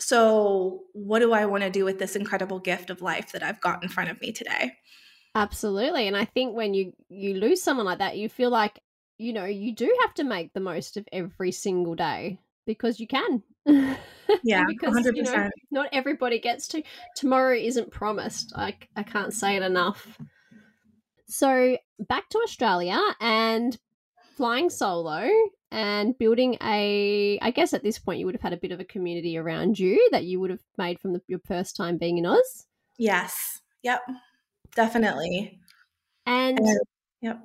so, 0.01 0.81
what 0.93 1.20
do 1.20 1.31
I 1.31 1.46
want 1.46 1.63
to 1.63 1.70
do 1.70 1.86
with 1.86 2.00
this 2.00 2.15
incredible 2.15 2.60
gift 2.60 2.89
of 2.89 3.01
life 3.01 3.31
that 3.34 3.43
I've 3.43 3.62
got 3.62 3.84
in 3.84 3.89
front 3.89 4.10
of 4.10 4.20
me 4.20 4.31
today? 4.31 4.74
Absolutely. 5.36 6.08
And 6.08 6.17
I 6.17 6.25
think 6.25 6.55
when 6.55 6.74
you 6.74 6.93
you 7.08 7.36
lose 7.36 7.62
someone 7.62 7.86
like 7.86 8.00
that, 8.00 8.17
you 8.17 8.27
feel 8.27 8.50
like, 8.50 8.79
you 9.20 9.31
know, 9.31 9.46
you 9.46 9.75
do 9.75 9.96
have 10.01 10.13
to 10.15 10.24
make 10.24 10.53
the 10.53 10.60
most 10.60 10.98
of 10.98 11.08
every 11.12 11.51
single 11.51 11.93
day 11.96 12.39
because 12.65 13.00
you 13.00 13.08
can. 13.08 13.43
Yeah, 14.43 14.63
because 14.65 14.96
100%. 14.96 15.13
You 15.17 15.24
know, 15.24 15.50
not 15.72 15.89
everybody 15.91 16.39
gets 16.39 16.65
to. 16.70 16.81
Tomorrow 17.17 17.58
isn't 17.58 17.91
promised. 17.91 18.53
I 18.55 18.77
I 18.96 19.03
can't 19.03 19.34
say 19.34 19.58
it 19.58 19.62
enough. 19.62 20.17
So, 21.27 21.77
back 22.00 22.29
to 22.29 22.38
Australia 22.39 22.98
and 23.20 23.77
flying 24.38 24.70
solo 24.70 25.29
and 25.72 26.18
building 26.18 26.58
a 26.62 27.40
i 27.42 27.51
guess 27.51 27.74
at 27.74 27.84
this 27.84 27.98
point 27.98 28.20
you 28.20 28.25
would 28.25 28.36
have 28.36 28.42
had 28.42 28.54
a 28.54 28.58
bit 28.58 28.72
of 28.72 28.80
a 28.80 28.86
community 28.86 29.38
around 29.38 29.80
you 29.80 30.10
that 30.12 30.25
you 30.25 30.40
would 30.40 30.50
have 30.50 30.62
made 30.78 31.00
from 31.00 31.13
the, 31.13 31.22
your 31.28 31.40
first 31.48 31.75
time 31.75 31.98
being 31.98 32.18
in 32.18 32.25
oz 32.25 32.66
Yes. 33.01 33.62
Yep. 33.82 34.01
Definitely. 34.75 35.60
And 36.28 36.60
And- 36.60 36.80
yep. 37.22 37.44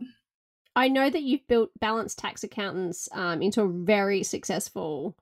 I 0.74 0.88
know 0.88 1.08
that 1.08 1.22
you've 1.22 1.46
built 1.48 1.70
Balanced 1.80 2.18
Tax 2.18 2.44
Accountants 2.44 3.08
um, 3.12 3.40
into 3.40 3.62
a 3.62 3.68
very 3.68 4.22
successful 4.22 5.16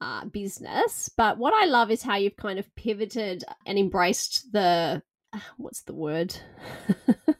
uh, 0.00 0.24
business. 0.24 1.08
But 1.16 1.38
what 1.38 1.54
I 1.54 1.66
love 1.66 1.92
is 1.92 2.02
how 2.02 2.16
you've 2.16 2.34
kind 2.34 2.58
of 2.58 2.74
pivoted 2.74 3.44
and 3.64 3.78
embraced 3.78 4.50
the 4.52 5.02
what's 5.56 5.82
the 5.82 5.94
word? 5.94 6.36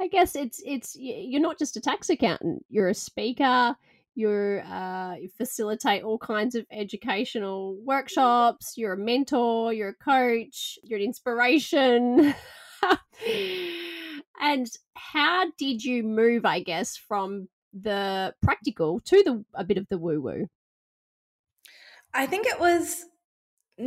I 0.00 0.08
guess 0.08 0.36
it's 0.36 0.62
it's 0.64 0.96
you're 0.98 1.40
not 1.40 1.58
just 1.58 1.76
a 1.76 1.80
tax 1.80 2.08
accountant. 2.08 2.64
You're 2.68 2.88
a 2.88 2.94
speaker. 2.94 3.76
You're 4.14 4.62
uh, 4.62 5.16
you 5.16 5.28
facilitate 5.36 6.02
all 6.02 6.18
kinds 6.18 6.54
of 6.54 6.66
educational 6.70 7.76
workshops. 7.84 8.74
You're 8.76 8.94
a 8.94 8.98
mentor. 8.98 9.72
You're 9.72 9.90
a 9.90 9.94
coach. 9.94 10.78
You're 10.82 10.98
an 10.98 11.04
inspiration. 11.04 12.34
and 14.40 14.68
how 14.94 15.46
did 15.58 15.84
you 15.84 16.02
move? 16.02 16.44
I 16.44 16.60
guess 16.60 16.96
from 16.96 17.48
the 17.72 18.34
practical 18.42 19.00
to 19.00 19.22
the 19.24 19.44
a 19.54 19.64
bit 19.64 19.78
of 19.78 19.86
the 19.88 19.98
woo 19.98 20.20
woo. 20.20 20.46
I 22.14 22.26
think 22.26 22.46
it 22.46 22.58
was 22.58 23.04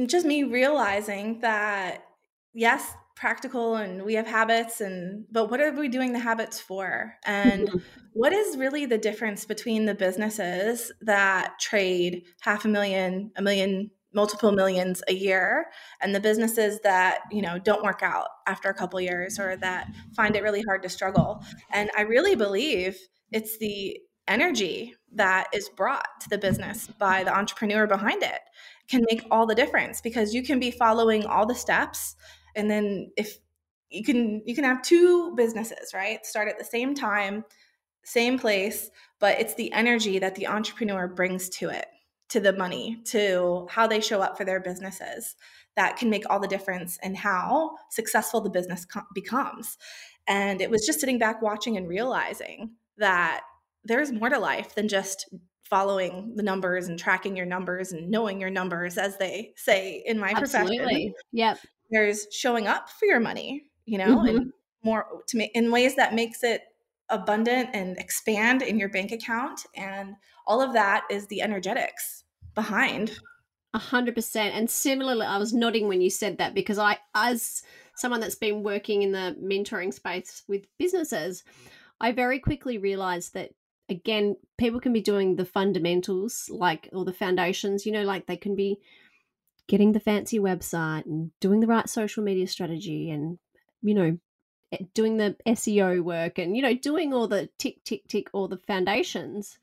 just 0.05 0.25
me 0.25 0.43
realizing 0.43 1.39
that 1.39 2.05
yes, 2.53 2.93
practical 3.21 3.75
and 3.75 4.01
we 4.01 4.15
have 4.15 4.25
habits 4.25 4.81
and 4.81 5.25
but 5.31 5.51
what 5.51 5.61
are 5.61 5.71
we 5.71 5.87
doing 5.87 6.11
the 6.11 6.19
habits 6.19 6.59
for? 6.59 7.13
And 7.23 7.69
mm-hmm. 7.69 7.77
what 8.13 8.33
is 8.33 8.57
really 8.57 8.87
the 8.87 8.97
difference 8.97 9.45
between 9.45 9.85
the 9.85 9.93
businesses 9.93 10.91
that 11.01 11.59
trade 11.59 12.23
half 12.41 12.65
a 12.65 12.67
million, 12.67 13.31
a 13.37 13.41
million, 13.43 13.91
multiple 14.11 14.51
millions 14.51 15.03
a 15.07 15.13
year 15.13 15.67
and 16.01 16.15
the 16.15 16.19
businesses 16.19 16.79
that, 16.81 17.19
you 17.31 17.43
know, 17.43 17.59
don't 17.59 17.83
work 17.83 18.01
out 18.01 18.27
after 18.47 18.69
a 18.69 18.73
couple 18.73 18.99
years 18.99 19.39
or 19.39 19.55
that 19.57 19.87
find 20.15 20.35
it 20.35 20.41
really 20.41 20.63
hard 20.63 20.81
to 20.81 20.89
struggle? 20.89 21.45
And 21.71 21.91
I 21.95 22.01
really 22.01 22.35
believe 22.35 22.97
it's 23.31 23.59
the 23.59 23.99
energy 24.27 24.95
that 25.13 25.47
is 25.53 25.69
brought 25.69 26.07
to 26.21 26.29
the 26.29 26.39
business 26.39 26.87
by 26.97 27.23
the 27.23 27.37
entrepreneur 27.37 27.85
behind 27.85 28.23
it 28.23 28.41
can 28.89 29.05
make 29.09 29.23
all 29.29 29.45
the 29.45 29.55
difference 29.55 30.01
because 30.01 30.33
you 30.33 30.41
can 30.41 30.59
be 30.59 30.71
following 30.71 31.23
all 31.25 31.45
the 31.45 31.53
steps 31.53 32.15
and 32.55 32.69
then 32.69 33.11
if 33.17 33.37
you 33.89 34.03
can 34.03 34.41
you 34.45 34.55
can 34.55 34.63
have 34.63 34.81
two 34.81 35.33
businesses 35.35 35.93
right 35.93 36.25
start 36.25 36.47
at 36.47 36.57
the 36.57 36.65
same 36.65 36.95
time 36.95 37.43
same 38.03 38.39
place 38.39 38.89
but 39.19 39.39
it's 39.39 39.53
the 39.55 39.71
energy 39.73 40.17
that 40.19 40.35
the 40.35 40.47
entrepreneur 40.47 41.07
brings 41.07 41.49
to 41.49 41.69
it 41.69 41.87
to 42.29 42.39
the 42.39 42.53
money 42.53 42.97
to 43.03 43.67
how 43.69 43.85
they 43.85 43.99
show 43.99 44.21
up 44.21 44.37
for 44.37 44.45
their 44.45 44.59
businesses 44.59 45.35
that 45.75 45.97
can 45.97 46.09
make 46.09 46.23
all 46.29 46.39
the 46.39 46.47
difference 46.47 46.97
in 47.03 47.13
how 47.13 47.71
successful 47.89 48.41
the 48.41 48.49
business 48.49 48.85
co- 48.85 49.01
becomes 49.13 49.77
and 50.27 50.61
it 50.61 50.69
was 50.69 50.85
just 50.85 50.99
sitting 50.99 51.19
back 51.19 51.41
watching 51.41 51.77
and 51.77 51.87
realizing 51.87 52.71
that 52.97 53.41
there's 53.83 54.11
more 54.11 54.29
to 54.29 54.39
life 54.39 54.75
than 54.75 54.87
just 54.87 55.27
following 55.63 56.33
the 56.35 56.43
numbers 56.43 56.89
and 56.89 56.99
tracking 56.99 57.35
your 57.35 57.45
numbers 57.45 57.93
and 57.93 58.09
knowing 58.09 58.41
your 58.41 58.49
numbers 58.49 58.97
as 58.97 59.17
they 59.17 59.53
say 59.55 60.03
in 60.05 60.19
my 60.19 60.33
profession 60.33 60.63
Absolutely. 60.63 61.13
Yep. 61.31 61.59
There's 61.91 62.27
showing 62.31 62.67
up 62.67 62.89
for 62.89 63.05
your 63.05 63.19
money 63.19 63.69
you 63.85 63.97
know 63.97 64.19
Mhm. 64.19 64.27
and 64.27 64.53
more 64.83 65.23
to 65.27 65.37
make 65.37 65.51
in 65.53 65.71
ways 65.71 65.95
that 65.95 66.13
makes 66.13 66.43
it 66.43 66.63
abundant 67.09 67.69
and 67.73 67.97
expand 67.97 68.61
in 68.61 68.79
your 68.79 68.89
bank 68.89 69.11
account 69.11 69.65
and 69.75 70.15
all 70.47 70.61
of 70.61 70.73
that 70.73 71.03
is 71.09 71.27
the 71.27 71.41
energetics 71.41 72.23
behind 72.55 73.19
A 73.73 73.79
hundred 73.79 74.15
percent. 74.15 74.53
And 74.55 74.69
similarly, 74.69 75.25
I 75.25 75.37
was 75.37 75.53
nodding 75.53 75.87
when 75.87 76.01
you 76.01 76.09
said 76.09 76.37
that 76.37 76.53
because 76.53 76.77
I, 76.77 76.97
as 77.15 77.63
someone 77.95 78.19
that's 78.19 78.35
been 78.35 78.63
working 78.63 79.01
in 79.01 79.11
the 79.13 79.37
mentoring 79.41 79.93
space 79.93 80.43
with 80.47 80.65
businesses, 80.77 81.43
I 82.01 82.11
very 82.13 82.39
quickly 82.39 82.77
realized 82.77 83.33
that 83.35 83.53
again, 83.89 84.37
people 84.57 84.79
can 84.81 84.93
be 84.93 85.01
doing 85.01 85.35
the 85.37 85.45
fundamentals, 85.45 86.49
like 86.49 86.89
or 86.93 87.05
the 87.05 87.13
foundations. 87.13 87.85
You 87.85 87.93
know, 87.93 88.03
like 88.03 88.27
they 88.27 88.37
can 88.37 88.55
be 88.55 88.81
getting 89.71 89.93
the 89.93 89.99
fancy 90.01 90.37
website 90.37 91.05
and 91.05 91.31
doing 91.39 91.61
the 91.61 91.67
right 91.67 91.89
social 91.89 92.21
media 92.21 92.45
strategy, 92.45 93.09
and 93.09 93.39
you 93.81 93.95
know, 93.95 94.17
eh, 94.73 94.83
doing 94.93 95.15
the 95.15 95.37
SEO 95.47 96.03
work, 96.03 96.37
and 96.37 96.55
you 96.55 96.61
know, 96.61 96.75
doing 96.75 97.13
all 97.13 97.27
the 97.27 97.49
tick, 97.57 97.81
tick, 97.85 98.05
tick, 98.09 98.27
all 98.33 98.49
the 98.49 98.59
foundations 98.67 99.57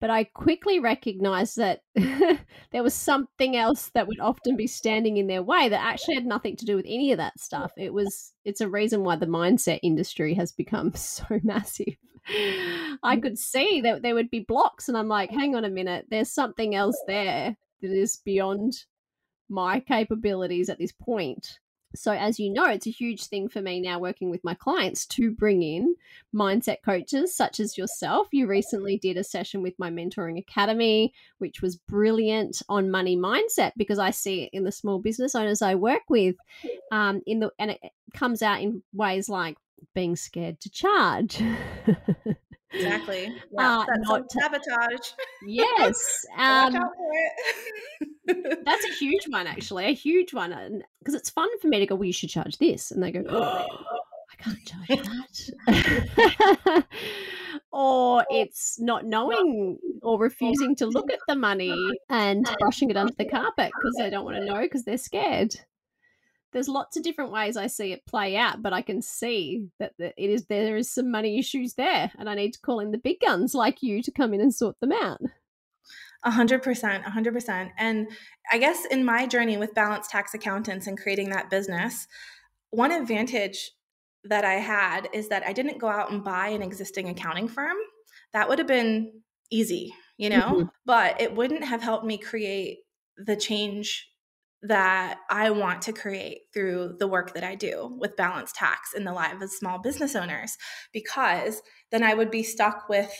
but 0.00 0.10
I 0.10 0.24
quickly 0.24 0.78
recognized 0.78 1.56
that 1.56 1.82
there 1.94 2.82
was 2.82 2.94
something 2.94 3.56
else 3.56 3.90
that 3.90 4.06
would 4.06 4.20
often 4.20 4.56
be 4.56 4.66
standing 4.66 5.16
in 5.16 5.26
their 5.26 5.42
way 5.42 5.68
that 5.68 5.82
actually 5.84 6.14
had 6.14 6.26
nothing 6.26 6.56
to 6.56 6.64
do 6.64 6.76
with 6.76 6.84
any 6.88 7.10
of 7.10 7.18
that 7.18 7.40
stuff. 7.40 7.72
It 7.76 7.92
was 7.92 8.32
it's 8.44 8.60
a 8.60 8.68
reason 8.68 9.02
why 9.02 9.16
the 9.16 9.26
mindset 9.26 9.80
industry 9.82 10.34
has 10.34 10.52
become 10.52 10.92
so 10.94 11.24
massive. 11.42 11.96
I 13.02 13.18
could 13.20 13.38
see 13.38 13.80
that 13.80 14.02
there 14.02 14.14
would 14.14 14.30
be 14.30 14.40
blocks 14.40 14.88
and 14.88 14.96
I'm 14.96 15.08
like, 15.08 15.30
hang 15.30 15.56
on 15.56 15.64
a 15.64 15.70
minute, 15.70 16.06
there's 16.10 16.30
something 16.30 16.74
else 16.74 17.00
there 17.06 17.56
that 17.80 17.90
is 17.90 18.18
beyond 18.24 18.84
my 19.48 19.80
capabilities 19.80 20.68
at 20.68 20.78
this 20.78 20.92
point. 20.92 21.58
So, 21.94 22.12
as 22.12 22.38
you 22.38 22.52
know, 22.52 22.66
it's 22.66 22.86
a 22.86 22.90
huge 22.90 23.24
thing 23.24 23.48
for 23.48 23.62
me 23.62 23.80
now 23.80 23.98
working 23.98 24.28
with 24.28 24.44
my 24.44 24.52
clients 24.52 25.06
to 25.06 25.30
bring 25.30 25.62
in 25.62 25.94
mindset 26.34 26.76
coaches 26.84 27.34
such 27.34 27.60
as 27.60 27.78
yourself. 27.78 28.28
You 28.30 28.46
recently 28.46 28.98
did 28.98 29.16
a 29.16 29.24
session 29.24 29.62
with 29.62 29.74
my 29.78 29.90
mentoring 29.90 30.38
academy, 30.38 31.14
which 31.38 31.62
was 31.62 31.76
brilliant 31.76 32.60
on 32.68 32.90
money 32.90 33.16
mindset 33.16 33.72
because 33.76 33.98
I 33.98 34.10
see 34.10 34.44
it 34.44 34.50
in 34.52 34.64
the 34.64 34.72
small 34.72 34.98
business 34.98 35.34
owners 35.34 35.62
I 35.62 35.76
work 35.76 36.02
with. 36.10 36.36
Um, 36.92 37.22
in 37.26 37.40
the 37.40 37.50
and 37.58 37.70
it 37.70 37.80
comes 38.12 38.42
out 38.42 38.60
in 38.60 38.82
ways 38.92 39.30
like 39.30 39.56
being 39.94 40.14
scared 40.14 40.60
to 40.60 40.70
charge. 40.70 41.42
exactly 42.72 43.32
yeah, 43.52 43.78
Uh, 43.80 43.84
that's 43.86 44.08
not- 44.08 44.30
sabotage 44.30 45.12
yes. 45.46 46.26
Um, 46.38 46.76
out 46.76 46.92
for 46.96 47.12
it 47.14 48.64
That's 48.64 48.84
a 48.84 48.92
huge 48.94 49.24
one, 49.28 49.46
actually, 49.46 49.86
a 49.86 49.94
huge 49.94 50.34
one, 50.34 50.82
because 50.98 51.14
it's 51.14 51.30
fun 51.30 51.48
for 51.60 51.68
me 51.68 51.78
to 51.78 51.86
go. 51.86 51.94
Well, 51.94 52.04
you 52.04 52.12
should 52.12 52.28
charge 52.28 52.58
this, 52.58 52.90
and 52.90 53.02
they 53.02 53.10
go, 53.10 53.24
oh, 53.28 53.66
I 54.30 54.36
can't 54.42 54.64
charge 54.66 55.50
that. 55.66 56.84
or 57.72 58.24
it's 58.30 58.78
not 58.78 59.06
knowing 59.06 59.78
or 60.02 60.18
refusing 60.20 60.76
to 60.76 60.86
look 60.86 61.10
at 61.10 61.20
the 61.26 61.34
money 61.36 61.74
and 62.10 62.46
brushing 62.60 62.90
it 62.90 62.96
under 62.98 63.14
the 63.14 63.24
carpet 63.24 63.72
because 63.80 63.94
they 63.98 64.10
don't 64.10 64.24
want 64.26 64.36
to 64.36 64.44
know 64.44 64.60
because 64.60 64.84
they're 64.84 64.98
scared. 64.98 65.54
There's 66.52 66.68
lots 66.68 66.96
of 66.96 67.02
different 67.02 67.30
ways 67.30 67.56
I 67.56 67.66
see 67.66 67.92
it 67.92 68.06
play 68.06 68.36
out, 68.36 68.62
but 68.62 68.72
I 68.72 68.80
can 68.82 69.02
see 69.02 69.68
that 69.78 69.92
it 69.98 70.14
is 70.16 70.46
there 70.46 70.76
is 70.76 70.90
some 70.90 71.10
money 71.10 71.38
issues 71.38 71.74
there, 71.74 72.10
and 72.18 72.28
I 72.28 72.34
need 72.34 72.54
to 72.54 72.60
call 72.60 72.80
in 72.80 72.90
the 72.90 72.98
big 72.98 73.20
guns 73.20 73.54
like 73.54 73.82
you 73.82 74.02
to 74.02 74.10
come 74.10 74.32
in 74.32 74.40
and 74.40 74.54
sort 74.54 74.80
them 74.80 74.92
out. 74.92 75.20
A 76.24 76.30
hundred 76.30 76.62
percent, 76.62 77.04
a 77.06 77.10
hundred 77.10 77.34
percent. 77.34 77.70
And 77.78 78.08
I 78.50 78.58
guess 78.58 78.84
in 78.86 79.04
my 79.04 79.26
journey 79.26 79.56
with 79.56 79.74
balanced 79.74 80.10
tax 80.10 80.34
accountants 80.34 80.86
and 80.86 80.98
creating 80.98 81.30
that 81.30 81.50
business, 81.50 82.08
one 82.70 82.92
advantage 82.92 83.70
that 84.24 84.44
I 84.44 84.54
had 84.54 85.08
is 85.12 85.28
that 85.28 85.44
I 85.46 85.52
didn't 85.52 85.78
go 85.78 85.88
out 85.88 86.10
and 86.10 86.24
buy 86.24 86.48
an 86.48 86.62
existing 86.62 87.08
accounting 87.08 87.46
firm. 87.46 87.76
That 88.32 88.48
would 88.48 88.58
have 88.58 88.66
been 88.66 89.22
easy, 89.50 89.94
you 90.16 90.28
know, 90.28 90.62
Mhm. 90.64 90.70
but 90.84 91.20
it 91.20 91.34
wouldn't 91.34 91.64
have 91.64 91.82
helped 91.82 92.04
me 92.04 92.18
create 92.18 92.80
the 93.16 93.36
change 93.36 94.10
that 94.62 95.18
I 95.30 95.50
want 95.50 95.82
to 95.82 95.92
create 95.92 96.40
through 96.52 96.96
the 96.98 97.06
work 97.06 97.34
that 97.34 97.44
I 97.44 97.54
do 97.54 97.96
with 97.98 98.16
balanced 98.16 98.56
tax 98.56 98.92
in 98.94 99.04
the 99.04 99.12
lives 99.12 99.42
of 99.42 99.50
small 99.50 99.78
business 99.78 100.16
owners, 100.16 100.56
because 100.92 101.62
then 101.90 102.02
I 102.02 102.14
would 102.14 102.30
be 102.30 102.42
stuck 102.42 102.88
with 102.88 103.12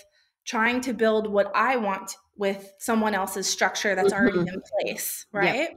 trying 0.45 0.81
to 0.81 0.93
build 0.93 1.31
what 1.31 1.51
I 1.55 1.77
want 1.77 2.17
with 2.37 2.73
someone 2.79 3.15
else's 3.15 3.47
structure 3.47 3.95
that's 3.95 4.13
already 4.13 4.39
mm-hmm. 4.39 4.55
in 4.55 4.63
place, 4.81 5.27
right? 5.33 5.71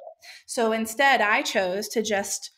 So 0.45 0.71
instead, 0.71 1.21
I 1.21 1.41
chose 1.41 1.87
to 1.89 2.01
just 2.01 2.51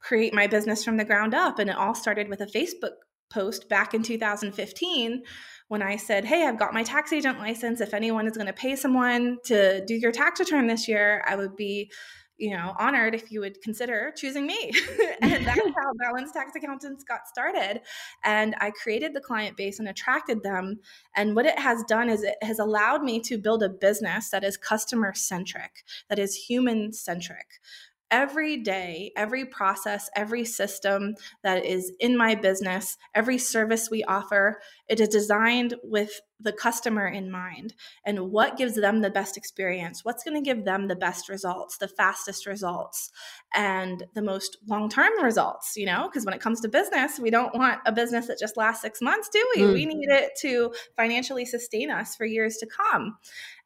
create 0.00 0.32
my 0.32 0.46
business 0.46 0.84
from 0.84 0.96
the 0.96 1.04
ground 1.04 1.34
up. 1.34 1.58
And 1.58 1.68
it 1.68 1.76
all 1.76 1.94
started 1.94 2.28
with 2.28 2.40
a 2.40 2.46
Facebook 2.46 2.92
post 3.30 3.68
back 3.68 3.92
in 3.94 4.02
2015 4.02 5.22
when 5.68 5.82
I 5.82 5.96
said, 5.96 6.24
Hey, 6.24 6.46
I've 6.46 6.58
got 6.58 6.72
my 6.72 6.82
tax 6.82 7.12
agent 7.12 7.38
license. 7.38 7.80
If 7.80 7.92
anyone 7.92 8.26
is 8.26 8.36
going 8.36 8.46
to 8.46 8.52
pay 8.52 8.76
someone 8.76 9.38
to 9.46 9.84
do 9.84 9.94
your 9.94 10.12
tax 10.12 10.40
return 10.40 10.66
this 10.66 10.88
year, 10.88 11.22
I 11.26 11.36
would 11.36 11.56
be 11.56 11.90
you 12.38 12.50
know 12.50 12.74
honored 12.78 13.14
if 13.14 13.30
you 13.30 13.40
would 13.40 13.60
consider 13.62 14.12
choosing 14.16 14.46
me. 14.46 14.72
And 15.20 15.44
that's 15.44 15.60
how 15.60 15.92
balanced 15.98 16.34
tax 16.34 16.52
accountants 16.56 17.04
got 17.04 17.26
started. 17.26 17.80
And 18.24 18.54
i 18.60 18.70
created 18.70 19.14
the 19.14 19.20
client 19.20 19.56
base 19.56 19.78
and 19.78 19.88
attracted 19.88 20.42
them. 20.42 20.78
And 21.14 21.34
what 21.34 21.46
it 21.46 21.58
has 21.58 21.82
done 21.84 22.08
is 22.08 22.22
it 22.22 22.36
has 22.42 22.58
allowed 22.58 23.02
me 23.02 23.20
to 23.20 23.36
build 23.38 23.62
a 23.62 23.68
business 23.68 24.30
that 24.30 24.44
is 24.44 24.56
customer 24.56 25.12
centric 25.14 25.84
that 26.08 26.18
is 26.18 26.34
human 26.34 26.92
centric 26.92 27.60
every 28.10 28.56
day, 28.56 29.12
every 29.16 29.44
process, 29.44 30.08
every 30.16 30.44
system 30.44 31.14
that 31.42 31.64
is 31.64 31.92
in 32.00 32.16
my 32.16 32.34
business, 32.34 32.96
every 33.14 33.38
service 33.38 33.90
we 33.90 34.04
offer, 34.04 34.60
it 34.88 35.00
is 35.00 35.08
designed 35.08 35.74
with 35.82 36.20
the 36.40 36.52
customer 36.52 37.06
in 37.06 37.30
mind 37.30 37.74
and 38.04 38.30
what 38.30 38.56
gives 38.56 38.76
them 38.76 39.00
the 39.00 39.10
best 39.10 39.36
experience, 39.36 40.04
what's 40.04 40.22
going 40.22 40.36
to 40.36 40.54
give 40.54 40.64
them 40.64 40.86
the 40.86 40.94
best 40.94 41.28
results, 41.28 41.78
the 41.78 41.88
fastest 41.88 42.46
results, 42.46 43.10
and 43.54 44.04
the 44.14 44.22
most 44.22 44.56
long 44.68 44.88
term 44.88 45.22
results, 45.22 45.76
you 45.76 45.84
know? 45.84 46.08
Because 46.08 46.24
when 46.24 46.34
it 46.34 46.40
comes 46.40 46.60
to 46.60 46.68
business, 46.68 47.18
we 47.18 47.30
don't 47.30 47.54
want 47.54 47.80
a 47.86 47.92
business 47.92 48.28
that 48.28 48.38
just 48.38 48.56
lasts 48.56 48.82
six 48.82 49.02
months, 49.02 49.28
do 49.28 49.44
we? 49.56 49.62
Mm. 49.62 49.72
We 49.72 49.86
need 49.86 50.10
it 50.10 50.30
to 50.42 50.72
financially 50.96 51.44
sustain 51.44 51.90
us 51.90 52.14
for 52.14 52.24
years 52.24 52.56
to 52.58 52.66
come 52.66 53.18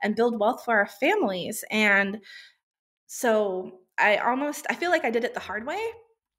and 0.02 0.16
build 0.16 0.40
wealth 0.40 0.64
for 0.64 0.74
our 0.74 0.88
families. 0.88 1.64
And 1.70 2.20
so 3.06 3.80
I 3.98 4.16
almost 4.16 4.66
I 4.70 4.74
feel 4.74 4.90
like 4.90 5.04
I 5.04 5.10
did 5.10 5.24
it 5.24 5.34
the 5.34 5.40
hard 5.40 5.66
way. 5.66 5.80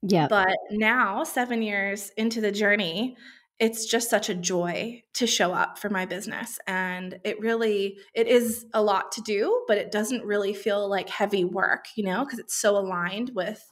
Yeah. 0.02 0.28
But 0.28 0.58
now, 0.72 1.24
7 1.24 1.62
years 1.62 2.12
into 2.18 2.42
the 2.42 2.52
journey, 2.52 3.16
it's 3.60 3.86
just 3.86 4.10
such 4.10 4.30
a 4.30 4.36
joy 4.36 5.02
to 5.14 5.28
show 5.28 5.54
up 5.54 5.78
for 5.78 5.90
my 5.90 6.06
business 6.06 6.60
and 6.68 7.20
it 7.24 7.40
really 7.40 7.98
it 8.14 8.28
is 8.28 8.66
a 8.74 8.82
lot 8.82 9.12
to 9.12 9.22
do 9.22 9.64
but 9.68 9.78
it 9.78 9.92
doesn't 9.92 10.26
really 10.26 10.54
feel 10.54 10.90
like 10.90 11.08
heavy 11.08 11.46
work 11.46 11.86
you 11.96 12.04
know 12.04 12.26
because 12.26 12.40
it's 12.40 12.56
so 12.56 12.76
aligned 12.78 13.32
with 13.36 13.72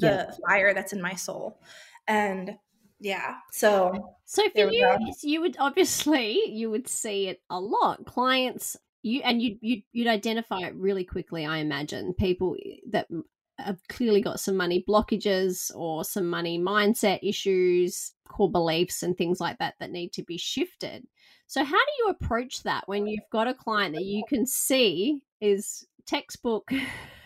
the 0.00 0.06
yeah. 0.06 0.30
fire 0.48 0.74
that's 0.74 0.92
in 0.92 1.02
my 1.02 1.14
soul 1.14 1.60
and 2.06 2.56
yeah 3.00 3.34
so 3.52 4.16
so 4.24 4.42
for 4.56 4.72
you 4.72 4.96
you 5.22 5.40
would 5.40 5.56
obviously 5.60 6.48
you 6.48 6.70
would 6.70 6.88
see 6.88 7.28
it 7.28 7.40
a 7.50 7.60
lot 7.60 8.04
clients 8.06 8.76
you 9.02 9.20
and 9.24 9.40
you 9.40 9.56
you 9.60 9.82
you'd 9.92 10.08
identify 10.08 10.60
it 10.60 10.74
really 10.74 11.04
quickly 11.04 11.46
i 11.46 11.58
imagine. 11.58 12.14
People 12.14 12.56
eh, 12.64 12.76
that 12.90 13.08
have 13.58 13.78
clearly 13.88 14.20
got 14.20 14.40
some 14.40 14.56
money 14.56 14.84
blockages 14.88 15.74
or 15.74 16.04
some 16.04 16.28
money 16.28 16.58
mindset 16.58 17.18
issues 17.22 18.12
core 18.28 18.50
beliefs 18.50 19.02
and 19.02 19.16
things 19.16 19.40
like 19.40 19.58
that 19.58 19.74
that 19.80 19.90
need 19.90 20.12
to 20.12 20.22
be 20.22 20.38
shifted. 20.38 21.06
So 21.46 21.64
how 21.64 21.72
do 21.72 21.92
you 21.98 22.08
approach 22.10 22.62
that 22.62 22.84
when 22.86 23.06
you've 23.06 23.20
got 23.32 23.48
a 23.48 23.54
client 23.54 23.94
that 23.94 24.04
you 24.04 24.22
can 24.28 24.46
see 24.46 25.22
is 25.40 25.86
textbook 26.06 26.70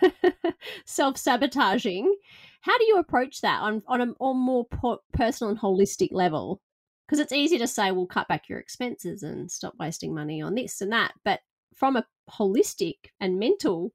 self-sabotaging? 0.86 2.14
How 2.60 2.78
do 2.78 2.84
you 2.84 2.98
approach 2.98 3.40
that 3.40 3.60
on, 3.60 3.82
on 3.88 4.00
a 4.00 4.06
on 4.20 4.38
more 4.38 4.66
personal 5.12 5.50
and 5.50 5.60
holistic 5.60 6.10
level? 6.12 6.60
Because 7.06 7.18
it's 7.18 7.32
easy 7.32 7.58
to 7.58 7.66
say 7.66 7.90
well 7.90 8.06
cut 8.06 8.28
back 8.28 8.48
your 8.48 8.60
expenses 8.60 9.22
and 9.22 9.50
stop 9.50 9.74
wasting 9.78 10.14
money 10.14 10.40
on 10.40 10.54
this 10.54 10.80
and 10.80 10.92
that 10.92 11.12
but 11.24 11.40
from 11.74 11.96
a 11.96 12.06
holistic 12.30 12.96
and 13.20 13.38
mental 13.38 13.92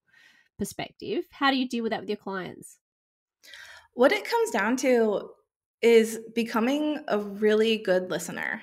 perspective, 0.57 1.25
how 1.31 1.51
do 1.51 1.57
you 1.57 1.67
deal 1.67 1.83
with 1.83 1.91
that 1.91 2.01
with 2.01 2.09
your 2.09 2.17
clients? 2.17 2.77
What 3.93 4.11
it 4.11 4.29
comes 4.29 4.51
down 4.51 4.77
to 4.77 5.29
is 5.81 6.19
becoming 6.33 7.03
a 7.07 7.19
really 7.19 7.77
good 7.77 8.09
listener 8.09 8.61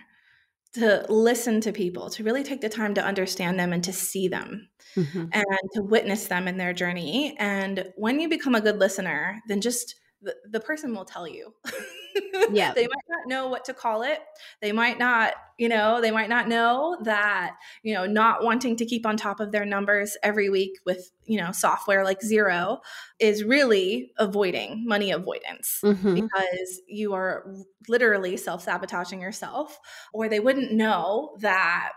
to 0.75 1.07
listen 1.09 1.61
to 1.61 1.73
people, 1.73 2.11
to 2.11 2.25
really 2.25 2.43
take 2.43 2.61
the 2.61 2.69
time 2.69 2.95
to 2.95 3.05
understand 3.05 3.59
them 3.59 3.73
and 3.73 3.85
to 3.85 3.93
see 3.93 4.27
them 4.27 4.69
mm-hmm. 4.97 5.27
and 5.33 5.71
to 5.73 5.83
witness 5.83 6.27
them 6.27 6.49
in 6.49 6.57
their 6.57 6.73
journey. 6.73 7.37
And 7.39 7.93
when 7.97 8.19
you 8.19 8.29
become 8.29 8.57
a 8.57 8.61
good 8.61 8.79
listener, 8.79 9.41
then 9.47 9.61
just 9.61 9.95
the, 10.23 10.35
the 10.51 10.61
person 10.61 10.95
will 10.95 11.05
tell 11.05 11.29
you. 11.29 11.55
yeah. 12.51 12.73
they 12.73 12.87
might 12.87 13.09
not 13.09 13.27
know 13.27 13.49
what 13.49 13.65
to 13.67 13.75
call 13.75 14.03
it. 14.03 14.21
They 14.61 14.73
might 14.73 14.99
not, 14.99 15.35
you 15.59 15.69
know, 15.69 16.01
they 16.01 16.11
might 16.11 16.29
not 16.29 16.49
know 16.49 16.97
that, 17.03 17.57
you 17.83 17.95
know, 17.95 18.07
not 18.07 18.43
wanting 18.43 18.77
to 18.77 18.87
keep 18.87 19.07
on 19.07 19.17
top 19.17 19.41
of 19.41 19.53
their 19.53 19.65
numbers 19.65 20.17
every 20.23 20.49
week 20.49 20.79
with, 20.87 21.11
you 21.27 21.39
know, 21.39 21.53
software 21.53 22.05
like 22.05 22.21
Xero 22.21 22.79
is 23.19 23.45
really 23.45 24.13
avoiding 24.19 24.87
money 24.87 25.11
avoidance 25.11 25.81
mm-hmm. 25.83 26.15
because 26.15 26.81
you 26.87 27.15
are 27.15 27.47
literally 27.89 28.37
self 28.37 28.63
sabotaging 28.63 29.21
yourself. 29.21 29.79
Or 30.13 30.29
they 30.29 30.41
wouldn't 30.41 30.73
know 30.73 31.37
that 31.41 31.93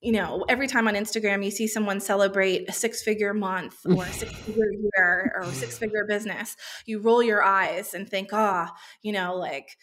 you 0.00 0.12
know, 0.12 0.44
every 0.48 0.68
time 0.68 0.86
on 0.86 0.94
Instagram 0.94 1.44
you 1.44 1.50
see 1.50 1.66
someone 1.66 2.00
celebrate 2.00 2.68
a 2.68 2.72
six 2.72 3.02
figure 3.02 3.34
month 3.34 3.76
or 3.84 4.04
a 4.04 4.12
six 4.12 4.32
figure 4.32 4.70
year 4.72 5.32
or 5.34 5.42
a 5.42 5.52
six 5.52 5.78
figure 5.78 6.04
business, 6.06 6.56
you 6.86 7.00
roll 7.00 7.22
your 7.22 7.42
eyes 7.42 7.94
and 7.94 8.08
think, 8.08 8.28
oh, 8.32 8.66
you 9.02 9.12
know, 9.12 9.36
like, 9.36 9.76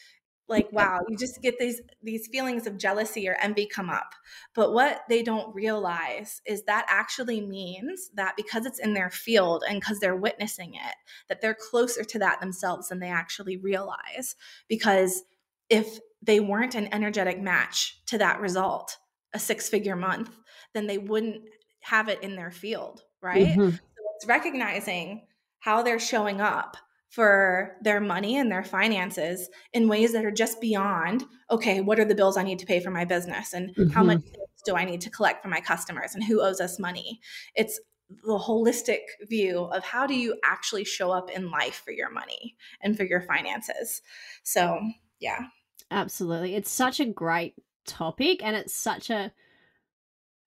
like 0.48 0.72
wow 0.72 1.00
you 1.10 1.18
just 1.18 1.42
get 1.42 1.58
these 1.58 1.82
these 2.04 2.28
feelings 2.28 2.68
of 2.68 2.78
jealousy 2.78 3.28
or 3.28 3.36
envy 3.42 3.66
come 3.66 3.90
up. 3.90 4.14
But 4.54 4.74
what 4.74 5.02
they 5.10 5.24
don't 5.24 5.54
realize 5.56 6.42
is 6.46 6.64
that 6.64 6.86
actually 6.88 7.42
means 7.42 8.12
that 8.14 8.36
because 8.38 8.66
it's 8.66 8.80
in 8.80 8.94
their 8.94 9.10
field 9.10 9.64
and 9.68 9.80
because 9.80 10.00
they're 10.00 10.16
witnessing 10.16 10.76
it 10.76 10.96
that 11.30 11.42
they're 11.42 11.56
closer 11.56 12.04
to 12.04 12.20
that 12.20 12.42
themselves 12.42 12.90
than 12.90 13.00
they 13.00 13.10
actually 13.10 13.58
realize. 13.58 14.36
Because 14.68 15.24
if 15.70 16.00
they 16.22 16.40
weren't 16.40 16.76
an 16.76 16.94
energetic 16.94 17.42
match 17.42 18.00
to 18.06 18.20
that 18.20 18.40
result 18.40 18.98
a 19.36 19.40
six 19.40 19.70
figure 19.70 19.96
month, 19.96 20.32
then 20.74 20.88
they 20.88 20.98
wouldn't 20.98 21.44
have 21.82 22.08
it 22.08 22.24
in 22.24 22.36
their 22.36 22.50
field, 22.50 23.04
right? 23.22 23.48
Mm-hmm. 23.48 23.70
So 23.70 23.78
it's 24.16 24.26
recognizing 24.26 25.28
how 25.60 25.84
they're 25.84 26.00
showing 26.00 26.42
up 26.42 26.78
for 27.10 27.78
their 27.82 28.00
money 28.00 28.38
and 28.38 28.52
their 28.52 28.64
finances 28.64 29.50
in 29.74 29.88
ways 29.88 30.12
that 30.14 30.26
are 30.26 30.32
just 30.32 30.60
beyond 30.60 31.24
okay 31.50 31.80
what 31.80 32.00
are 32.00 32.04
the 32.04 32.16
bills 32.16 32.36
i 32.36 32.44
need 32.44 32.60
to 32.60 32.66
pay 32.66 32.80
for 32.80 32.92
my 32.92 33.06
business 33.06 33.54
and 33.54 33.70
mm-hmm. 33.70 33.90
how 33.90 34.04
much 34.04 34.20
do 34.66 34.76
i 34.76 34.84
need 34.84 35.00
to 35.00 35.10
collect 35.10 35.42
from 35.42 35.52
my 35.52 35.62
customers 35.62 36.14
and 36.14 36.24
who 36.26 36.42
owes 36.42 36.60
us 36.60 36.78
money 36.78 37.20
it's 37.54 37.80
the 38.10 38.38
holistic 38.38 39.00
view 39.30 39.60
of 39.72 39.84
how 39.84 40.06
do 40.06 40.14
you 40.14 40.36
actually 40.44 40.84
show 40.84 41.10
up 41.12 41.30
in 41.30 41.50
life 41.50 41.82
for 41.86 41.92
your 41.92 42.12
money 42.12 42.56
and 42.82 42.98
for 42.98 43.06
your 43.06 43.22
finances 43.22 44.02
so 44.44 44.80
yeah 45.20 45.46
absolutely 45.92 46.54
it's 46.56 46.72
such 46.72 47.00
a 47.00 47.06
great 47.06 47.54
topic 47.86 48.44
and 48.44 48.56
it's 48.56 48.74
such 48.74 49.10
a 49.10 49.32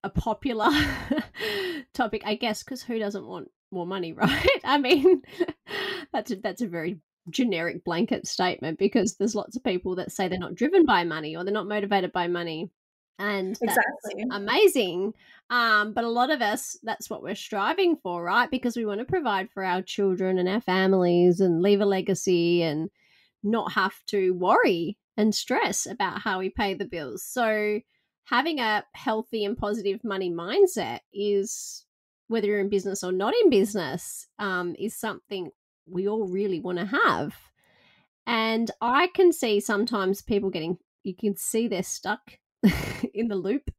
a 0.05 0.11
popular 0.11 0.71
topic 1.93 2.23
i 2.25 2.35
guess 2.35 2.63
because 2.63 2.83
who 2.83 2.99
doesn't 2.99 3.27
want 3.27 3.51
more 3.71 3.87
money 3.87 4.13
right? 4.15 4.61
I 4.65 4.79
mean 4.79 5.23
that's 6.13 6.31
a, 6.31 6.37
that's 6.37 6.63
a 6.63 6.67
very 6.67 6.99
generic 7.31 7.85
blanket 7.85 8.27
statement 8.27 8.79
because 8.79 9.17
there's 9.17 9.35
lots 9.35 9.57
of 9.57 9.65
people 9.65 9.97
that 9.97 10.13
say 10.13 10.29
they're 10.29 10.39
not 10.39 10.55
driven 10.55 10.87
by 10.87 11.05
money 11.05 11.37
or 11.37 11.45
they're 11.45 11.53
not 11.53 11.69
motivated 11.69 12.13
by 12.13 12.27
money 12.27 12.71
and 13.21 13.59
exactly. 13.61 14.25
amazing. 14.31 15.13
Um, 15.51 15.93
but 15.93 16.05
a 16.05 16.09
lot 16.09 16.31
of 16.31 16.41
us 16.41 16.79
that's 16.83 17.11
what 17.11 17.23
we're 17.23 17.35
striving 17.35 17.97
for 17.97 18.23
right? 18.23 18.51
Because 18.51 18.77
we 18.77 18.87
want 18.87 19.01
to 19.01 19.05
provide 19.05 19.51
for 19.51 19.65
our 19.65 19.83
children 19.83 20.39
and 20.39 20.49
our 20.49 20.61
families 20.61 21.41
and 21.41 21.63
leave 21.63 21.81
a 21.81 21.87
legacy 21.87 22.63
and 22.63 22.91
not 23.43 23.73
have 23.73 23.95
to 24.07 24.33
worry 24.33 24.97
and 25.19 25.35
stress 25.35 25.85
about 25.85 26.23
how 26.23 26.39
we 26.39 26.49
pay 26.49 26.73
the 26.73 26.87
bills. 26.87 27.23
So, 27.25 27.81
having 28.25 28.61
a 28.61 28.85
healthy 28.95 29.45
and 29.45 29.59
positive 29.59 30.05
money 30.05 30.31
mindset 30.31 31.01
is 31.13 31.85
whether 32.29 32.47
you're 32.47 32.61
in 32.61 32.69
business 32.69 33.03
or 33.03 33.11
not 33.11 33.35
in 33.43 33.51
business 33.51 34.29
um, 34.39 34.77
is 34.79 34.97
something 34.97 35.51
we 35.87 36.09
all 36.09 36.29
really 36.29 36.61
want 36.61 36.79
to 36.79 36.87
have. 36.87 37.35
And 38.27 38.71
I 38.81 39.09
can 39.09 39.33
see 39.33 39.61
sometimes 39.61 40.23
people 40.23 40.51
getting, 40.51 40.79
you 41.03 41.17
can 41.17 41.37
see 41.37 41.67
they're 41.67 41.83
stuck 41.83 42.21
in 43.15 43.29
the 43.29 43.35
loop, 43.35 43.71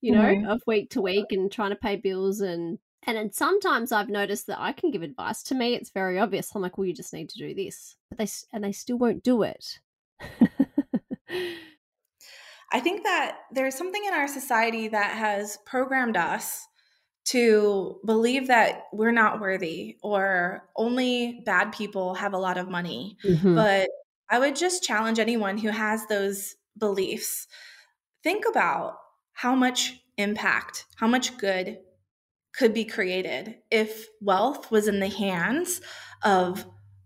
you 0.00 0.12
know, 0.12 0.22
mm-hmm. 0.22 0.48
of 0.48 0.62
week 0.66 0.90
to 0.90 1.02
week 1.02 1.26
and 1.30 1.50
trying 1.50 1.70
to 1.70 1.76
pay 1.76 1.96
bills 1.96 2.40
and 2.40 2.78
and 3.06 3.18
then 3.18 3.32
sometimes 3.32 3.92
I've 3.92 4.08
noticed 4.08 4.46
that 4.46 4.58
I 4.58 4.72
can 4.72 4.90
give 4.90 5.02
advice. 5.02 5.42
To 5.42 5.54
me, 5.54 5.74
it's 5.74 5.90
very 5.90 6.18
obvious. 6.18 6.50
I'm 6.54 6.62
like, 6.62 6.78
well, 6.78 6.86
you 6.86 6.94
just 6.94 7.12
need 7.12 7.28
to 7.28 7.38
do 7.38 7.54
this, 7.54 7.96
but 8.08 8.16
they 8.16 8.26
and 8.50 8.64
they 8.64 8.72
still 8.72 8.96
won't 8.96 9.22
do 9.22 9.42
it. 9.42 9.78
I 12.72 12.80
think 12.80 13.04
that 13.04 13.38
there's 13.52 13.76
something 13.76 14.04
in 14.04 14.14
our 14.14 14.28
society 14.28 14.88
that 14.88 15.16
has 15.16 15.58
programmed 15.64 16.16
us 16.16 16.66
to 17.26 18.00
believe 18.04 18.48
that 18.48 18.82
we're 18.92 19.12
not 19.12 19.40
worthy 19.40 19.96
or 20.02 20.68
only 20.76 21.42
bad 21.46 21.72
people 21.72 22.14
have 22.14 22.34
a 22.34 22.38
lot 22.38 22.58
of 22.58 22.68
money. 22.68 23.16
Mm-hmm. 23.24 23.54
But 23.54 23.88
I 24.28 24.38
would 24.38 24.56
just 24.56 24.82
challenge 24.82 25.18
anyone 25.18 25.56
who 25.56 25.68
has 25.68 26.06
those 26.06 26.56
beliefs. 26.76 27.46
Think 28.22 28.44
about 28.48 28.96
how 29.32 29.54
much 29.54 30.00
impact, 30.16 30.86
how 30.96 31.06
much 31.06 31.36
good 31.38 31.78
could 32.56 32.74
be 32.74 32.84
created 32.84 33.56
if 33.70 34.06
wealth 34.20 34.70
was 34.70 34.86
in 34.86 35.00
the 35.00 35.08
hands 35.08 35.80
of 36.22 36.64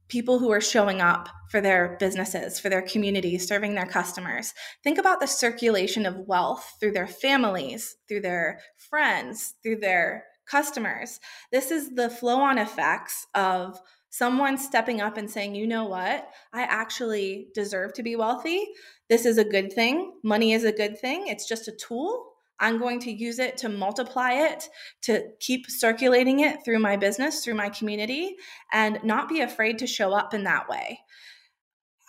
people 0.09 0.39
who 0.39 0.51
are 0.51 0.61
showing 0.61 1.01
up 1.01 1.29
for 1.51 1.61
their 1.61 1.97
businesses, 2.01 2.59
for 2.59 2.69
their 2.69 2.83
communities, 2.83 3.47
serving 3.47 3.75
their 3.75 3.87
customers. 3.87 4.55
Think 4.83 4.99
about 4.99 5.21
the 5.21 5.27
circulation 5.27 6.07
of 6.07 6.27
wealth 6.27 6.75
through 6.81 6.93
their 6.93 7.07
families, 7.07 7.97
through 8.09 8.21
their 8.21 8.61
friends, 8.77 9.55
through 9.63 9.77
their 9.77 10.25
customers. 10.47 11.21
This 11.53 11.71
is 11.71 11.95
the 11.95 12.11
flow 12.11 12.41
on 12.41 12.59
effects 12.59 13.27
of 13.35 13.79
someone 14.11 14.57
stepping 14.57 15.01
up 15.01 15.17
and 15.17 15.31
saying, 15.31 15.55
you 15.55 15.67
know 15.67 15.85
what, 15.85 16.29
I 16.53 16.63
actually 16.63 17.49
deserve 17.55 17.93
to 17.95 18.03
be 18.03 18.17
wealthy. 18.17 18.67
This 19.09 19.27
is 19.27 19.39
a 19.39 19.45
good 19.45 19.73
thing. 19.73 20.15
Money 20.25 20.53
is 20.53 20.65
a 20.65 20.73
good 20.73 20.99
thing. 20.99 21.27
It's 21.29 21.47
just 21.47 21.69
a 21.69 21.73
tool 21.73 22.28
I'm 22.61 22.79
going 22.79 23.01
to 23.01 23.13
use 23.13 23.39
it 23.39 23.57
to 23.59 23.69
multiply 23.69 24.33
it, 24.33 24.69
to 25.03 25.29
keep 25.41 25.71
circulating 25.71 26.41
it 26.41 26.65
through 26.65 26.81
my 26.81 26.97
business, 26.97 27.45
through 27.45 27.55
my 27.55 27.69
community, 27.69 28.37
and 28.73 28.99
not 29.05 29.29
be 29.29 29.41
afraid 29.41 29.79
to 29.79 29.87
show 29.87 30.13
up 30.13 30.35
in 30.35 30.45
that 30.45 30.69
way. 30.69 31.01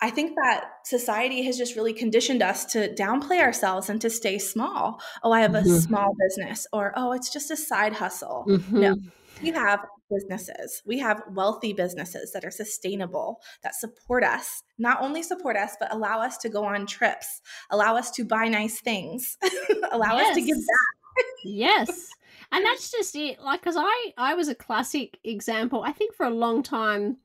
I 0.02 0.10
think 0.10 0.34
that 0.42 0.64
society 0.84 1.42
has 1.42 1.58
just 1.58 1.76
really 1.76 1.92
conditioned 1.92 2.42
us 2.42 2.64
to 2.66 2.92
downplay 2.94 3.40
ourselves 3.40 3.90
and 3.90 4.00
to 4.00 4.08
stay 4.08 4.38
small. 4.38 5.00
Oh, 5.22 5.30
I 5.30 5.42
have 5.42 5.54
a 5.54 5.60
mm-hmm. 5.60 5.76
small 5.76 6.14
business, 6.18 6.66
or 6.72 6.92
oh, 6.96 7.12
it's 7.12 7.30
just 7.30 7.50
a 7.50 7.56
side 7.56 7.92
hustle. 7.92 8.46
Mm-hmm. 8.48 8.80
No, 8.80 8.96
we 9.42 9.50
have 9.50 9.80
businesses. 10.10 10.82
We 10.84 10.98
have 10.98 11.22
wealthy 11.30 11.72
businesses 11.72 12.32
that 12.32 12.44
are 12.44 12.50
sustainable, 12.50 13.40
that 13.62 13.74
support 13.74 14.24
us, 14.24 14.62
not 14.78 15.00
only 15.00 15.22
support 15.22 15.56
us, 15.56 15.76
but 15.78 15.92
allow 15.92 16.20
us 16.20 16.36
to 16.38 16.48
go 16.48 16.64
on 16.64 16.86
trips, 16.86 17.40
allow 17.70 17.96
us 17.96 18.10
to 18.12 18.24
buy 18.24 18.48
nice 18.48 18.80
things, 18.80 19.36
allow 19.92 20.16
yes. 20.16 20.30
us 20.30 20.34
to 20.36 20.42
give 20.42 20.56
back. 20.56 21.26
yes. 21.44 22.08
And 22.52 22.64
that's 22.64 22.90
just 22.90 23.14
it. 23.14 23.40
Like, 23.40 23.60
because 23.60 23.76
I, 23.78 24.12
I 24.18 24.34
was 24.34 24.48
a 24.48 24.56
classic 24.56 25.18
example, 25.22 25.84
I 25.86 25.92
think 25.92 26.16
for 26.16 26.26
a 26.26 26.30
long 26.30 26.64
time, 26.64 27.18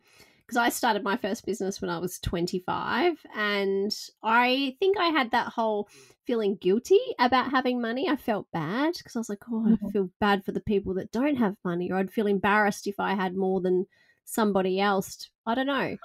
because 0.45 0.58
I 0.58 0.69
started 0.69 1.03
my 1.03 1.17
first 1.17 1.45
business 1.45 1.81
when 1.81 1.89
I 1.89 1.97
was 1.97 2.19
25. 2.19 3.17
And 3.36 3.95
I 4.23 4.75
think 4.79 4.97
I 4.99 5.08
had 5.08 5.31
that 5.31 5.47
whole 5.47 5.89
feeling 6.25 6.55
guilty 6.55 6.99
about 7.19 7.51
having 7.51 7.81
money. 7.81 8.08
I 8.08 8.15
felt 8.15 8.51
bad 8.51 8.93
because 8.97 9.15
I 9.15 9.19
was 9.19 9.29
like, 9.29 9.43
oh, 9.51 9.65
mm-hmm. 9.67 9.88
I 9.88 9.91
feel 9.91 10.10
bad 10.19 10.45
for 10.45 10.51
the 10.51 10.60
people 10.60 10.93
that 10.95 11.12
don't 11.12 11.38
have 11.38 11.55
money, 11.63 11.91
or 11.91 11.97
I'd 11.97 12.12
feel 12.12 12.27
embarrassed 12.27 12.86
if 12.86 12.99
I 12.99 13.15
had 13.15 13.36
more 13.36 13.60
than 13.60 13.88
somebody 14.23 14.79
else. 14.79 15.29
I 15.47 15.55
don't 15.55 15.67
know. 15.67 15.97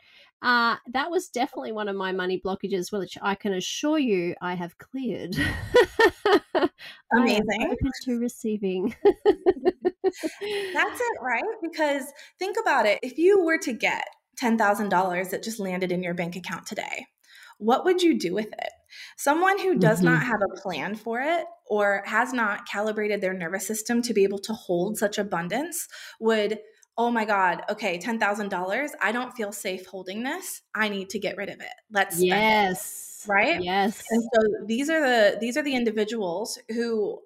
Uh, 0.43 0.77
that 0.91 1.11
was 1.11 1.29
definitely 1.29 1.73
one 1.73 1.89
of 1.89 1.97
my 1.97 2.13
money 2.13 2.41
blockages, 2.43 2.91
which 2.91 3.19
I 3.21 3.35
can 3.35 3.53
assure 3.53 3.99
you 3.99 4.35
I 4.41 4.55
have 4.55 4.79
cleared. 4.79 5.37
Amazing. 7.13 7.77
to 8.05 8.19
receiving. 8.19 8.95
That's 9.05 11.01
it, 11.01 11.19
right? 11.21 11.45
Because 11.63 12.05
think 12.39 12.57
about 12.61 12.87
it. 12.87 13.01
If 13.03 13.19
you 13.19 13.43
were 13.43 13.59
to 13.59 13.75
get 13.75 14.07
$10,000 14.41 15.31
that 15.31 15.43
just 15.43 15.61
landed 15.61 15.93
in 15.93 16.03
your 16.03 16.15
bank 16.15 16.37
account 16.37 16.67
today, 16.67 17.07
what 17.59 17.85
would 17.85 18.03
you 18.03 18.19
do 18.19 18.35
with 18.35 18.47
it? 18.47 18.73
Someone 19.17 19.59
who 19.59 19.77
does 19.77 19.99
mm-hmm. 19.99 20.15
not 20.15 20.23
have 20.23 20.41
a 20.43 20.61
plan 20.61 20.95
for 20.95 21.21
it 21.21 21.45
or 21.69 22.03
has 22.07 22.33
not 22.33 22.67
calibrated 22.67 23.21
their 23.21 23.35
nervous 23.35 23.67
system 23.67 24.03
to 24.03 24.15
be 24.15 24.25
able 24.25 24.39
to 24.39 24.53
hold 24.53 24.99
such 24.99 25.19
abundance 25.19 25.89
would 26.19 26.59
oh 26.99 27.11
my 27.11 27.25
god 27.25 27.63
okay 27.71 27.99
$10000 27.99 28.91
i 29.01 29.13
don't 29.13 29.33
feel 29.33 29.53
safe 29.53 29.87
holding 29.87 30.23
this 30.23 30.63
i 30.75 30.89
need 30.89 31.09
to 31.09 31.19
get 31.19 31.37
rid 31.37 31.49
of 31.49 31.61
it 31.61 31.73
let's 31.91 32.21
yes 32.21 33.25
it, 33.25 33.31
right 33.31 33.63
yes 33.63 34.03
and 34.11 34.23
so 34.23 34.41
these 34.67 34.91
are 34.91 35.01
the 35.01 35.39
these 35.41 35.57
are 35.57 35.63
the 35.63 35.75
individuals 35.75 36.59
who 36.69 37.19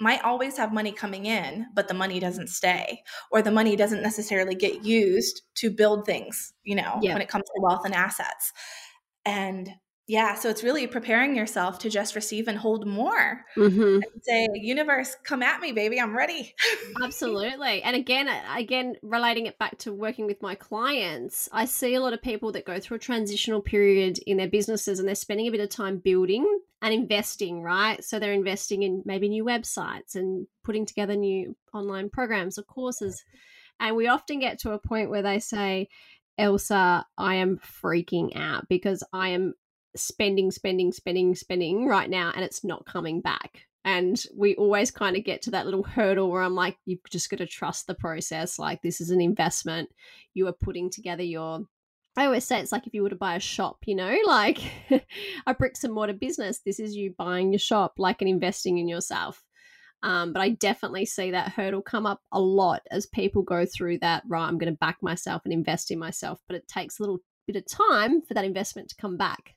might 0.00 0.24
always 0.24 0.56
have 0.56 0.72
money 0.72 0.92
coming 0.92 1.26
in, 1.26 1.66
but 1.74 1.86
the 1.86 1.94
money 1.94 2.18
doesn't 2.18 2.48
stay, 2.48 3.02
or 3.30 3.42
the 3.42 3.50
money 3.50 3.76
doesn't 3.76 4.02
necessarily 4.02 4.54
get 4.54 4.84
used 4.84 5.42
to 5.56 5.70
build 5.70 6.06
things, 6.06 6.52
you 6.64 6.74
know, 6.74 6.98
yeah. 7.02 7.12
when 7.12 7.22
it 7.22 7.28
comes 7.28 7.44
to 7.44 7.60
wealth 7.60 7.84
and 7.84 7.94
assets. 7.94 8.52
And 9.24 9.68
yeah, 10.10 10.34
so 10.34 10.48
it's 10.48 10.64
really 10.64 10.88
preparing 10.88 11.36
yourself 11.36 11.78
to 11.78 11.88
just 11.88 12.16
receive 12.16 12.48
and 12.48 12.58
hold 12.58 12.84
more. 12.84 13.44
Mm-hmm. 13.56 14.02
And 14.02 14.22
say, 14.22 14.48
universe, 14.54 15.14
come 15.22 15.40
at 15.40 15.60
me, 15.60 15.70
baby. 15.70 16.00
I'm 16.00 16.16
ready. 16.16 16.52
Absolutely. 17.00 17.80
And 17.82 17.94
again, 17.94 18.28
again, 18.52 18.96
relating 19.02 19.46
it 19.46 19.56
back 19.60 19.78
to 19.78 19.92
working 19.92 20.26
with 20.26 20.42
my 20.42 20.56
clients, 20.56 21.48
I 21.52 21.64
see 21.64 21.94
a 21.94 22.00
lot 22.00 22.12
of 22.12 22.20
people 22.20 22.50
that 22.52 22.64
go 22.64 22.80
through 22.80 22.96
a 22.96 22.98
transitional 22.98 23.60
period 23.60 24.18
in 24.26 24.36
their 24.36 24.48
businesses 24.48 24.98
and 24.98 25.06
they're 25.06 25.14
spending 25.14 25.46
a 25.46 25.52
bit 25.52 25.60
of 25.60 25.68
time 25.68 25.98
building 25.98 26.44
and 26.82 26.92
investing, 26.92 27.62
right? 27.62 28.02
So 28.02 28.18
they're 28.18 28.32
investing 28.32 28.82
in 28.82 29.04
maybe 29.04 29.28
new 29.28 29.44
websites 29.44 30.16
and 30.16 30.48
putting 30.64 30.86
together 30.86 31.14
new 31.14 31.54
online 31.72 32.10
programs 32.10 32.58
or 32.58 32.64
courses. 32.64 33.24
And 33.78 33.94
we 33.94 34.08
often 34.08 34.40
get 34.40 34.58
to 34.62 34.72
a 34.72 34.80
point 34.80 35.08
where 35.08 35.22
they 35.22 35.38
say, 35.38 35.86
Elsa, 36.36 37.06
I 37.16 37.34
am 37.36 37.60
freaking 37.84 38.36
out 38.36 38.68
because 38.68 39.04
I 39.12 39.28
am 39.28 39.54
spending, 39.96 40.50
spending, 40.50 40.92
spending, 40.92 41.34
spending 41.34 41.86
right 41.86 42.10
now, 42.10 42.32
and 42.34 42.44
it's 42.44 42.64
not 42.64 42.86
coming 42.86 43.20
back. 43.20 43.66
And 43.84 44.22
we 44.36 44.54
always 44.56 44.90
kind 44.90 45.16
of 45.16 45.24
get 45.24 45.42
to 45.42 45.52
that 45.52 45.64
little 45.64 45.82
hurdle 45.82 46.30
where 46.30 46.42
I'm 46.42 46.54
like, 46.54 46.76
you've 46.84 47.00
just 47.10 47.30
got 47.30 47.38
to 47.38 47.46
trust 47.46 47.86
the 47.86 47.94
process. 47.94 48.58
Like, 48.58 48.82
this 48.82 49.00
is 49.00 49.10
an 49.10 49.20
investment. 49.20 49.88
You 50.34 50.48
are 50.48 50.52
putting 50.52 50.90
together 50.90 51.22
your 51.22 51.66
I 52.16 52.26
always 52.26 52.44
say 52.44 52.60
it's 52.60 52.72
like 52.72 52.86
if 52.86 52.94
you 52.94 53.02
were 53.02 53.10
to 53.10 53.16
buy 53.16 53.36
a 53.36 53.40
shop, 53.40 53.78
you 53.86 53.94
know, 53.94 54.14
like 54.26 54.58
a 55.46 55.54
bricks 55.54 55.84
and 55.84 55.94
mortar 55.94 56.12
business, 56.12 56.60
this 56.64 56.80
is 56.80 56.94
you 56.94 57.14
buying 57.16 57.52
your 57.52 57.58
shop, 57.58 57.94
like 57.98 58.20
and 58.20 58.28
investing 58.28 58.78
in 58.78 58.88
yourself. 58.88 59.42
Um, 60.02 60.32
but 60.32 60.40
I 60.40 60.50
definitely 60.50 61.04
see 61.04 61.30
that 61.30 61.52
hurdle 61.52 61.82
come 61.82 62.06
up 62.06 62.20
a 62.32 62.40
lot 62.40 62.82
as 62.90 63.06
people 63.06 63.42
go 63.42 63.66
through 63.66 63.98
that, 63.98 64.22
right? 64.26 64.46
I'm 64.46 64.58
going 64.58 64.72
to 64.72 64.78
back 64.78 64.96
myself 65.02 65.42
and 65.44 65.52
invest 65.52 65.90
in 65.90 65.98
myself, 65.98 66.40
but 66.48 66.56
it 66.56 66.66
takes 66.66 66.98
a 66.98 67.02
little 67.02 67.18
bit 67.46 67.56
of 67.56 67.66
time 67.66 68.22
for 68.22 68.34
that 68.34 68.46
investment 68.46 68.88
to 68.90 68.96
come 68.96 69.16
back. 69.18 69.54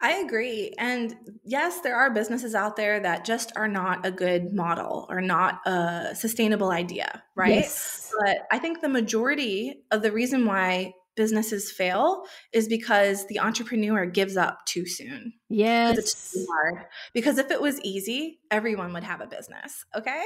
I 0.00 0.18
agree. 0.18 0.74
And 0.78 1.16
yes, 1.42 1.80
there 1.80 1.96
are 1.96 2.10
businesses 2.10 2.54
out 2.54 2.76
there 2.76 3.00
that 3.00 3.24
just 3.24 3.52
are 3.56 3.68
not 3.68 4.04
a 4.04 4.10
good 4.10 4.52
model 4.52 5.06
or 5.08 5.20
not 5.20 5.66
a 5.66 6.14
sustainable 6.14 6.70
idea, 6.70 7.22
right? 7.34 7.56
Yes. 7.56 8.12
But 8.20 8.46
I 8.50 8.58
think 8.58 8.80
the 8.80 8.88
majority 8.88 9.82
of 9.90 10.02
the 10.02 10.12
reason 10.12 10.44
why 10.44 10.92
businesses 11.16 11.70
fail 11.72 12.24
is 12.52 12.68
because 12.68 13.26
the 13.26 13.40
entrepreneur 13.40 14.06
gives 14.06 14.36
up 14.36 14.64
too 14.66 14.86
soon. 14.86 15.32
Yes. 15.48 15.98
It's 15.98 16.32
too 16.32 16.46
hard. 16.50 16.86
Because 17.12 17.38
if 17.38 17.50
it 17.50 17.60
was 17.60 17.80
easy, 17.80 18.40
everyone 18.50 18.92
would 18.92 19.04
have 19.04 19.20
a 19.20 19.26
business. 19.26 19.84
Okay. 19.96 20.22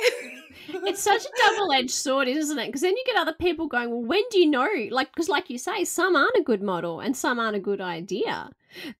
it's 0.68 1.02
such 1.02 1.24
a 1.24 1.30
double 1.46 1.72
edged 1.72 1.90
sword, 1.90 2.28
isn't 2.28 2.58
it? 2.58 2.66
Because 2.66 2.82
then 2.82 2.96
you 2.96 3.04
get 3.06 3.16
other 3.16 3.34
people 3.34 3.68
going, 3.68 3.90
well, 3.90 4.02
when 4.02 4.22
do 4.30 4.38
you 4.38 4.50
know? 4.50 4.68
Like, 4.90 5.12
because 5.14 5.28
like 5.28 5.48
you 5.48 5.58
say, 5.58 5.84
some 5.84 6.16
aren't 6.16 6.36
a 6.36 6.42
good 6.42 6.62
model 6.62 7.00
and 7.00 7.16
some 7.16 7.38
aren't 7.38 7.56
a 7.56 7.60
good 7.60 7.80
idea. 7.80 8.50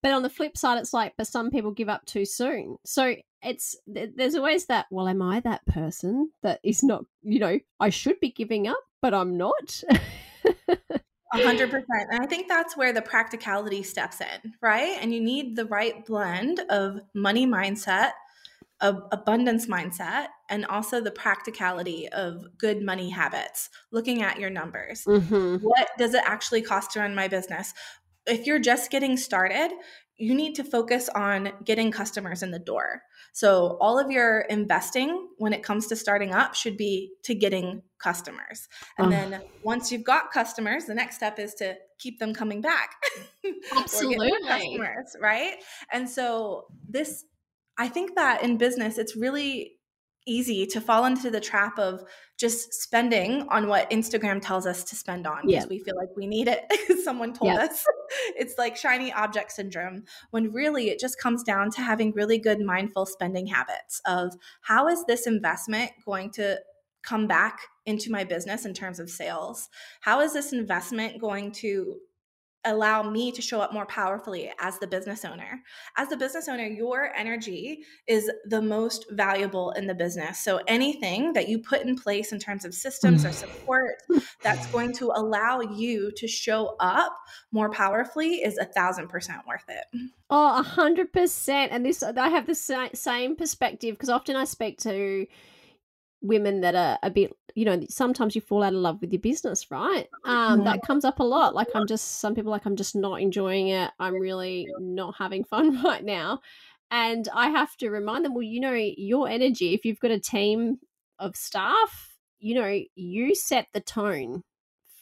But 0.03 0.13
on 0.13 0.23
the 0.23 0.31
flip 0.31 0.57
side, 0.57 0.79
it's 0.79 0.93
like, 0.93 1.15
but 1.17 1.27
some 1.27 1.51
people 1.51 1.71
give 1.71 1.89
up 1.89 2.05
too 2.07 2.25
soon. 2.25 2.77
So 2.85 3.15
it's 3.43 3.77
there's 3.87 4.35
always 4.35 4.67
that. 4.67 4.87
Well, 4.91 5.09
am 5.09 5.23
I 5.23 5.41
that 5.41 5.65
person 5.67 6.31
that 6.43 6.61
is 6.63 6.83
not? 6.83 7.05
You 7.23 7.39
know, 7.39 7.59
I 7.79 7.91
should 7.91 8.21
be 8.21 8.31
giving 8.31 8.67
up, 8.69 8.83
but 9.01 9.15
I'm 9.15 9.37
not. 9.37 9.83
A 11.33 11.43
hundred 11.45 11.71
percent. 11.71 12.09
And 12.11 12.23
I 12.23 12.27
think 12.27 12.49
that's 12.49 12.77
where 12.77 12.93
the 12.93 13.03
practicality 13.03 13.83
steps 13.83 14.21
in, 14.21 14.55
right? 14.61 14.99
And 15.01 15.15
you 15.15 15.21
need 15.21 15.57
the 15.57 15.67
right 15.67 16.05
blend 16.05 16.61
of 16.71 17.01
money 17.15 17.47
mindset, 17.47 18.13
of 18.81 19.03
abundance 19.13 19.67
mindset, 19.67 20.29
and 20.49 20.67
also 20.67 21.01
the 21.01 21.11
practicality 21.11 22.09
of 22.09 22.45
good 22.59 22.83
money 22.83 23.11
habits, 23.11 23.71
looking 23.93 24.23
at 24.23 24.41
your 24.41 24.51
numbers. 24.51 25.05
Mm-hmm. 25.05 25.57
What 25.57 25.91
does 25.99 26.15
it 26.15 26.23
actually 26.27 26.63
cost 26.63 26.93
to 26.93 27.01
run 27.01 27.15
my 27.15 27.29
business? 27.29 27.75
if 28.27 28.47
you're 28.47 28.59
just 28.59 28.91
getting 28.91 29.17
started, 29.17 29.71
you 30.21 30.35
need 30.35 30.55
to 30.57 30.65
focus 30.65 31.09
on 31.15 31.51
getting 31.65 31.91
customers 31.91 32.43
in 32.43 32.51
the 32.51 32.59
door. 32.59 33.03
So, 33.33 33.79
all 33.81 33.99
of 33.99 34.11
your 34.11 34.41
investing 34.43 35.29
when 35.39 35.53
it 35.53 35.63
comes 35.63 35.87
to 35.89 35.97
starting 35.97 36.35
up 36.35 36.55
should 36.55 36.77
be 36.77 37.13
to 37.25 37.35
getting 37.35 37.83
customers. 37.99 38.69
And 38.99 39.11
then 39.11 39.41
once 39.63 39.91
you've 39.91 40.05
got 40.05 40.31
customers, 40.31 40.85
the 40.85 40.95
next 40.95 41.17
step 41.17 41.39
is 41.39 41.55
to 41.55 41.75
keep 41.99 42.19
them 42.19 42.35
coming 42.35 42.61
back. 42.61 42.97
Absolutely. 43.77 44.31
customers, 44.47 45.17
right? 45.21 45.55
And 45.91 46.09
so, 46.09 46.67
this, 46.89 47.25
I 47.79 47.89
think 47.89 48.15
that 48.17 48.43
in 48.43 48.59
business, 48.59 48.99
it's 48.99 49.17
really 49.17 49.80
easy 50.27 50.67
to 50.67 50.81
fall 50.81 51.05
into 51.05 51.31
the 51.31 51.41
trap 51.41 51.79
of 51.79 52.03
just 52.39 52.73
spending 52.73 53.47
on 53.51 53.69
what 53.69 53.91
Instagram 53.91 54.41
tells 54.41 54.67
us 54.67 54.85
to 54.85 54.97
spend 54.97 55.27
on 55.27 55.47
because 55.47 55.65
yeah. 55.65 55.69
we 55.69 55.79
feel 55.79 55.97
like 55.97 56.09
we 56.17 56.27
need 56.27 56.49
it. 56.49 56.65
Someone 57.05 57.33
told 57.33 57.53
yeah. 57.53 57.65
us. 57.65 57.85
It's 58.37 58.55
like 58.59 58.77
shiny 58.77 59.13
object 59.13 59.53
syndrome 59.53 60.05
when 60.31 60.53
really 60.53 60.89
it 60.89 60.99
just 60.99 61.21
comes 61.21 61.43
down 61.43 61.71
to 61.73 61.83
having 61.83 62.13
really 62.13 62.39
good 62.39 62.61
mindful 62.61 63.07
spending 63.07 63.47
habits 63.47 64.01
of 64.07 64.35
how 64.63 64.89
is 64.89 65.05
this 65.05 65.27
investment 65.27 65.91
going 66.05 66.31
to 66.33 66.59
come 67.03 67.27
back 67.27 67.61
into 67.87 68.11
my 68.11 68.25
business 68.25 68.65
in 68.65 68.75
terms 68.75 69.01
of 69.01 69.11
sales? 69.11 69.69
How 70.01 70.21
is 70.21 70.33
this 70.33 70.53
investment 70.53 71.21
going 71.21 71.53
to 71.53 71.97
allow 72.65 73.03
me 73.03 73.33
to 73.33 73.41
show 73.41 73.61
up 73.61 73.73
more 73.73 73.87
powerfully 73.87 74.51
as 74.61 74.79
the 74.79 74.87
business 74.87 75.25
owner. 75.25 75.63
As 75.97 76.09
the 76.09 76.17
business 76.17 76.49
owner, 76.49 76.67
your 76.67 77.13
energy 77.17 77.85
is 78.07 78.31
the 78.47 78.61
most 78.61 79.07
valuable 79.11 79.71
in 79.73 79.87
the 79.87 79.95
business. 79.95 80.41
So 80.41 80.61
anything 80.67 81.33
that 81.33 81.49
you 81.49 81.59
put 81.59 81.83
in 81.83 81.97
place 81.97 82.33
in 82.33 82.39
terms 82.39 82.65
of 82.65 82.75
systems 82.75 83.25
or 83.25 83.31
mm. 83.31 83.35
support 83.35 83.95
that's 84.43 84.67
going 84.69 84.93
to 84.95 85.13
allow 85.15 85.61
you 85.61 86.11
to 86.17 86.29
show 86.29 86.77
up 86.81 87.17
more 87.53 87.71
powerfully 87.71 88.37
is 88.37 88.59
a 88.59 88.67
thousand 88.67 89.09
percent 89.09 89.47
worth 89.47 89.65
it. 89.69 90.11
Oh, 90.29 90.61
a 90.61 90.63
hundred 90.63 91.13
percent. 91.13 91.73
And 91.73 91.85
this, 91.85 92.03
I 92.03 92.29
have 92.29 92.47
the 92.47 92.55
same 92.55 93.37
perspective 93.37 93.95
because 93.95 94.11
often 94.11 94.37
I 94.37 94.45
speak 94.45 94.79
to 94.81 95.27
women 96.23 96.61
that 96.61 96.75
are 96.75 96.99
a 97.03 97.11
bit 97.11 97.35
you 97.55 97.65
know 97.65 97.81
sometimes 97.89 98.35
you 98.35 98.41
fall 98.41 98.63
out 98.63 98.75
of 98.75 98.79
love 98.79 99.01
with 99.01 99.13
your 99.13 99.21
business 99.21 99.71
right? 99.71 100.09
Um 100.25 100.65
that 100.65 100.83
comes 100.83 101.05
up 101.05 101.21
a 101.21 101.25
lot. 101.25 101.55
Like 101.55 101.69
i'm 101.75 101.87
just 101.87 102.21
some 102.21 102.35
people 102.35 102.51
like 102.51 102.67
i'm 102.67 102.77
just 102.77 102.95
not 102.95 103.21
enjoying 103.21 103.69
it. 103.69 103.91
I'm 103.99 104.15
really 104.15 104.69
not 104.79 105.15
having 105.17 105.45
fun 105.45 105.83
right 105.85 106.05
now. 106.05 106.41
And 106.91 107.29
I 107.33 107.51
have 107.51 107.77
to 107.77 107.91
remind 107.91 108.25
them, 108.25 108.35
well, 108.35 108.43
you 108.43 108.61
know, 108.61 108.73
your 108.75 109.29
energy, 109.29 109.75
if 109.75 109.85
you've 109.85 110.01
got 110.01 110.11
a 110.11 110.19
team 110.19 110.79
of 111.21 111.37
staff, 111.37 112.17
you 112.41 112.55
know, 112.55 112.81
you 112.97 113.35
set 113.35 113.69
the 113.73 113.81
tone 113.81 114.43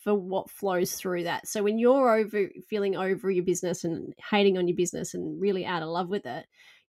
for 0.03 0.15
what 0.15 0.51
flows 0.51 0.93
through 0.95 1.25
that. 1.25 1.47
So 1.49 1.63
when 1.63 1.79
you're 1.79 2.17
over 2.17 2.49
feeling 2.69 2.97
over 2.97 3.31
your 3.31 3.45
business 3.45 3.85
and 3.85 4.15
hating 4.31 4.59
on 4.59 4.69
your 4.69 4.77
business 4.77 5.15
and 5.15 5.41
really 5.41 5.65
out 5.65 5.83
of 5.83 5.89
love 5.89 6.09
with 6.09 6.27
it, 6.27 6.47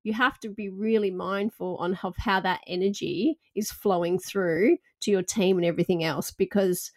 you 0.10 0.13
have 0.15 0.39
to 0.39 0.50
be 0.50 0.69
really 0.69 1.12
mindful 1.12 1.78
on 1.78 1.93
of 2.04 2.17
how 2.17 2.39
that 2.39 2.62
energy 2.65 3.38
is 3.54 3.72
flowing 3.72 4.17
through 4.17 4.76
to 5.02 5.12
your 5.12 5.22
team 5.22 5.58
and 5.58 5.65
everything 5.65 6.04
else 6.04 6.32
because 6.32 6.91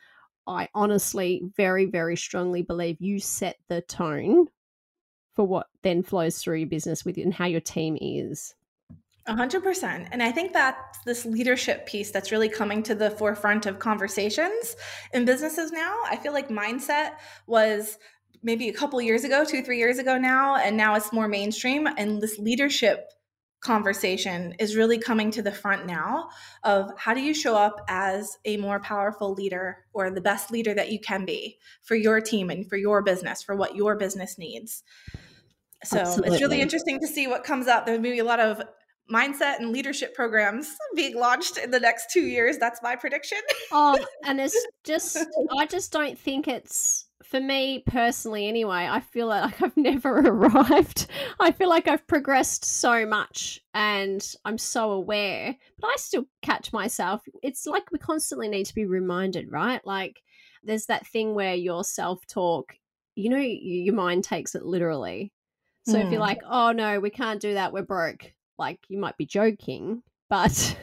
I 0.46 0.70
honestly 0.75 1.42
very 1.55 1.85
very 1.85 2.16
strongly 2.16 2.62
believe 2.62 2.96
you 3.01 3.20
set 3.20 3.57
the 3.68 3.83
tone 3.83 4.46
for 5.35 5.46
what 5.46 5.66
then 5.83 6.03
flows 6.03 6.38
through 6.38 6.57
your 6.57 6.68
business 6.68 7.05
with 7.05 7.18
and 7.18 7.35
how 7.35 7.44
your 7.44 7.61
team 7.61 7.98
is. 8.01 8.55
A 9.27 9.37
hundred 9.37 9.62
percent. 9.62 10.09
And 10.11 10.22
I 10.22 10.33
think 10.33 10.55
that 10.55 10.96
this 11.05 11.27
leadership 11.27 11.87
piece 11.87 12.11
that's 12.11 12.33
really 12.33 12.48
coming 12.48 12.83
to 12.85 12.94
the 12.94 13.11
forefront 13.11 13.66
of 13.66 13.79
conversations 13.79 14.75
in 15.12 15.27
businesses 15.27 15.70
now. 15.70 15.96
I 16.07 16.16
feel 16.16 16.33
like 16.33 16.48
mindset 16.48 17.12
was 17.46 17.98
maybe 18.42 18.68
a 18.68 18.72
couple 18.72 19.00
years 19.00 19.24
ago, 19.24 19.44
two, 19.44 19.62
three 19.62 19.78
years 19.78 19.98
ago 19.98 20.18
now, 20.18 20.57
and 20.57 20.76
now 20.76 20.94
it's 20.94 21.12
more 21.12 21.28
mainstream. 21.28 21.87
And 21.87 22.20
this 22.20 22.38
leadership 22.38 23.11
conversation 23.61 24.55
is 24.59 24.74
really 24.74 24.98
coming 24.98 25.31
to 25.31 25.40
the 25.40 25.52
front 25.52 25.87
now 25.87 26.28
of 26.64 26.90
how 26.98 27.14
do 27.14 27.20
you 27.20 27.33
show 27.33 27.55
up 27.55 27.76
as 27.88 28.37
a 28.44 28.57
more 28.57 28.81
powerful 28.81 29.35
leader 29.35 29.78
or 29.92 30.11
the 30.11 30.20
best 30.20 30.50
leader 30.50 30.74
that 30.74 30.90
you 30.90 30.98
can 30.98 31.24
be 31.24 31.59
for 31.83 31.94
your 31.94 32.20
team 32.20 32.50
and 32.50 32.68
for 32.68 32.76
your 32.76 33.02
business, 33.02 33.42
for 33.42 33.55
what 33.55 33.76
your 33.76 33.96
business 33.96 34.37
needs. 34.37 34.83
So 35.85 35.98
Absolutely. 35.98 36.33
it's 36.33 36.42
really 36.42 36.61
interesting 36.61 36.98
to 37.00 37.07
see 37.07 37.28
what 37.28 37.44
comes 37.44 37.68
up. 37.68 37.87
There 37.87 37.94
There's 37.94 38.02
maybe 38.02 38.18
a 38.18 38.24
lot 38.24 38.40
of 38.40 38.62
mindset 39.10 39.58
and 39.58 39.72
leadership 39.72 40.14
programs 40.14 40.74
being 40.94 41.16
launched 41.16 41.58
in 41.58 41.70
the 41.70 41.80
next 41.80 42.10
two 42.10 42.22
years. 42.22 42.58
That's 42.58 42.82
my 42.82 42.96
prediction. 42.96 43.38
oh, 43.70 43.98
and 44.24 44.40
it's 44.40 44.56
just, 44.84 45.18
I 45.58 45.66
just 45.66 45.92
don't 45.92 46.18
think 46.18 46.48
it's, 46.48 47.06
for 47.24 47.40
me 47.40 47.82
personally 47.86 48.48
anyway, 48.48 48.88
I 48.90 49.00
feel 49.00 49.26
like 49.26 49.62
I've 49.62 49.76
never 49.76 50.18
arrived. 50.26 51.06
I 51.40 51.52
feel 51.52 51.68
like 51.68 51.88
I've 51.88 52.06
progressed 52.06 52.64
so 52.64 53.06
much 53.06 53.60
and 53.74 54.26
I'm 54.44 54.58
so 54.58 54.92
aware, 54.92 55.56
but 55.78 55.88
I 55.88 55.96
still 55.96 56.26
catch 56.42 56.72
myself. 56.72 57.22
It's 57.42 57.66
like 57.66 57.90
we 57.90 57.98
constantly 57.98 58.48
need 58.48 58.66
to 58.66 58.74
be 58.74 58.86
reminded, 58.86 59.50
right? 59.50 59.80
Like 59.86 60.20
there's 60.62 60.86
that 60.86 61.06
thing 61.06 61.34
where 61.34 61.54
your 61.54 61.84
self 61.84 62.26
talk, 62.26 62.74
you 63.14 63.30
know, 63.30 63.38
your 63.38 63.94
mind 63.94 64.24
takes 64.24 64.54
it 64.54 64.64
literally. 64.64 65.32
So 65.86 65.94
mm. 65.94 66.04
if 66.04 66.12
you're 66.12 66.20
hmm. 66.20 66.28
like, 66.28 66.40
oh 66.48 66.70
no, 66.70 67.00
we 67.00 67.10
can't 67.10 67.40
do 67.40 67.54
that, 67.54 67.72
we're 67.72 67.82
broke 67.82 68.32
like 68.58 68.80
you 68.88 68.98
might 68.98 69.16
be 69.16 69.26
joking, 69.26 70.02
but 70.28 70.76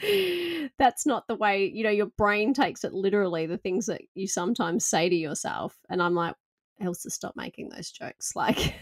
that's 0.78 1.06
not 1.06 1.26
the 1.26 1.34
way, 1.34 1.66
you 1.66 1.84
know, 1.84 1.90
your 1.90 2.06
brain 2.06 2.54
takes 2.54 2.84
it 2.84 2.92
literally, 2.92 3.46
the 3.46 3.58
things 3.58 3.86
that 3.86 4.02
you 4.14 4.26
sometimes 4.26 4.84
say 4.84 5.08
to 5.08 5.16
yourself. 5.16 5.76
And 5.88 6.02
I'm 6.02 6.14
like, 6.14 6.34
Elsa, 6.80 7.10
stop 7.10 7.34
making 7.36 7.70
those 7.70 7.90
jokes. 7.90 8.32
Like, 8.36 8.74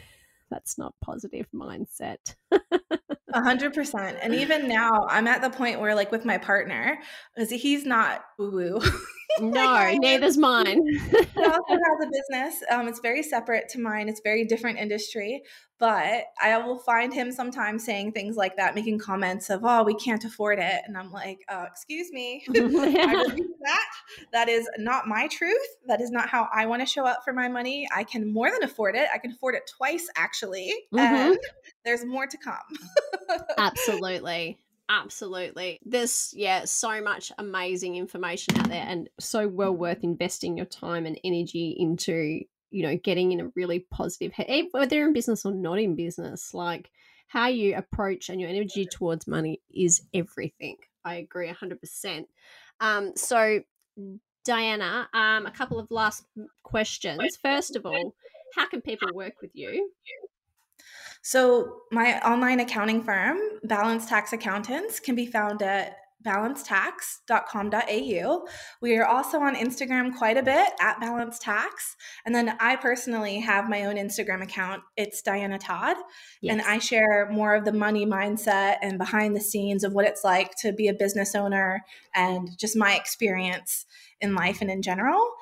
that's 0.50 0.78
not 0.78 0.94
positive 1.00 1.46
mindset. 1.54 2.34
A 2.52 3.42
hundred 3.42 3.74
percent. 3.74 4.18
And 4.22 4.34
even 4.34 4.68
now, 4.68 5.06
I'm 5.08 5.26
at 5.26 5.42
the 5.42 5.50
point 5.50 5.80
where, 5.80 5.94
like, 5.94 6.12
with 6.12 6.24
my 6.24 6.38
partner, 6.38 6.98
because 7.34 7.50
he's 7.50 7.84
not 7.84 8.24
woo 8.38 8.50
woo. 8.50 8.80
no, 9.40 9.92
neither's 9.98 10.38
mine. 10.38 10.80
he 10.86 11.44
also 11.44 11.72
has 11.72 12.06
a 12.06 12.10
business. 12.10 12.62
Um, 12.70 12.88
it's 12.88 13.00
very 13.00 13.22
separate 13.22 13.68
to 13.70 13.80
mine. 13.80 14.08
It's 14.08 14.20
very 14.22 14.44
different 14.44 14.78
industry. 14.78 15.42
But 15.80 16.26
I 16.40 16.56
will 16.58 16.78
find 16.78 17.12
him 17.12 17.32
sometimes 17.32 17.84
saying 17.84 18.12
things 18.12 18.36
like 18.36 18.56
that, 18.56 18.76
making 18.76 19.00
comments 19.00 19.50
of, 19.50 19.62
"Oh, 19.64 19.82
we 19.82 19.94
can't 19.96 20.24
afford 20.24 20.60
it," 20.60 20.82
and 20.86 20.96
I'm 20.96 21.10
like, 21.10 21.40
uh, 21.48 21.64
"Excuse 21.68 22.12
me, 22.12 22.44
that. 22.48 23.86
That 24.32 24.48
is 24.48 24.68
not 24.78 25.08
my 25.08 25.26
truth. 25.26 25.58
That 25.86 26.00
is 26.00 26.10
not 26.10 26.28
how 26.28 26.48
I 26.54 26.66
want 26.66 26.82
to 26.82 26.86
show 26.86 27.04
up 27.04 27.22
for 27.24 27.32
my 27.32 27.48
money. 27.48 27.88
I 27.94 28.04
can 28.04 28.32
more 28.32 28.50
than 28.50 28.62
afford 28.62 28.94
it. 28.94 29.08
I 29.12 29.18
can 29.18 29.32
afford 29.32 29.56
it 29.56 29.68
twice, 29.76 30.08
actually, 30.16 30.72
mm-hmm. 30.94 30.98
and 30.98 31.38
there's 31.84 32.04
more 32.04 32.26
to 32.26 32.38
come." 32.38 32.56
Absolutely. 33.58 34.60
Absolutely. 34.88 35.78
There's, 35.84 36.32
yeah, 36.36 36.64
so 36.66 37.02
much 37.02 37.32
amazing 37.38 37.96
information 37.96 38.58
out 38.58 38.68
there 38.68 38.84
and 38.86 39.08
so 39.18 39.48
well 39.48 39.72
worth 39.72 40.04
investing 40.04 40.56
your 40.56 40.66
time 40.66 41.06
and 41.06 41.18
energy 41.24 41.74
into, 41.78 42.40
you 42.70 42.82
know, 42.82 42.96
getting 42.96 43.32
in 43.32 43.40
a 43.40 43.50
really 43.56 43.86
positive 43.90 44.32
head, 44.32 44.66
whether 44.72 45.04
in 45.04 45.12
business 45.12 45.46
or 45.46 45.52
not 45.52 45.78
in 45.78 45.96
business. 45.96 46.52
Like 46.52 46.90
how 47.28 47.46
you 47.46 47.76
approach 47.76 48.28
and 48.28 48.40
your 48.40 48.50
energy 48.50 48.86
towards 48.86 49.26
money 49.26 49.60
is 49.74 50.02
everything. 50.12 50.76
I 51.04 51.16
agree 51.16 51.50
100%. 51.50 52.24
Um, 52.80 53.12
so, 53.16 53.60
Diana, 54.44 55.08
um, 55.14 55.46
a 55.46 55.50
couple 55.50 55.78
of 55.78 55.90
last 55.90 56.24
questions. 56.62 57.38
First 57.42 57.76
of 57.76 57.86
all, 57.86 58.14
how 58.54 58.68
can 58.68 58.82
people 58.82 59.08
work 59.14 59.34
with 59.40 59.50
you? 59.54 59.90
So, 61.26 61.80
my 61.90 62.20
online 62.20 62.60
accounting 62.60 63.02
firm, 63.02 63.38
Balance 63.62 64.04
Tax 64.04 64.34
Accountants, 64.34 65.00
can 65.00 65.14
be 65.14 65.24
found 65.24 65.62
at 65.62 65.96
balancetax.com.au. 66.22 68.46
We 68.82 68.98
are 68.98 69.06
also 69.06 69.40
on 69.40 69.56
Instagram 69.56 70.14
quite 70.14 70.36
a 70.36 70.42
bit 70.42 70.68
at 70.82 71.00
Balance 71.00 71.38
Tax. 71.38 71.96
And 72.26 72.34
then 72.34 72.54
I 72.60 72.76
personally 72.76 73.40
have 73.40 73.70
my 73.70 73.86
own 73.86 73.96
Instagram 73.96 74.42
account. 74.42 74.82
It's 74.98 75.22
Diana 75.22 75.58
Todd. 75.58 75.96
Yes. 76.42 76.52
And 76.52 76.60
I 76.60 76.78
share 76.78 77.30
more 77.30 77.54
of 77.54 77.64
the 77.64 77.72
money 77.72 78.04
mindset 78.04 78.76
and 78.82 78.98
behind 78.98 79.34
the 79.34 79.40
scenes 79.40 79.82
of 79.82 79.94
what 79.94 80.04
it's 80.04 80.24
like 80.24 80.54
to 80.56 80.74
be 80.74 80.88
a 80.88 80.94
business 80.94 81.34
owner 81.34 81.86
and 82.14 82.50
just 82.58 82.76
my 82.76 82.96
experience 82.96 83.86
in 84.20 84.34
life 84.34 84.60
and 84.60 84.70
in 84.70 84.82
general. 84.82 85.32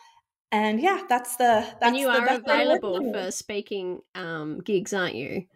And 0.52 0.80
yeah, 0.80 1.02
that's 1.08 1.34
the 1.36 1.66
that's 1.80 1.82
and 1.82 1.96
you 1.96 2.06
the 2.06 2.20
are 2.20 2.36
available 2.36 3.12
for 3.12 3.32
speaking 3.32 4.02
um, 4.14 4.60
gigs, 4.60 4.92
aren't 4.92 5.16
you? 5.16 5.46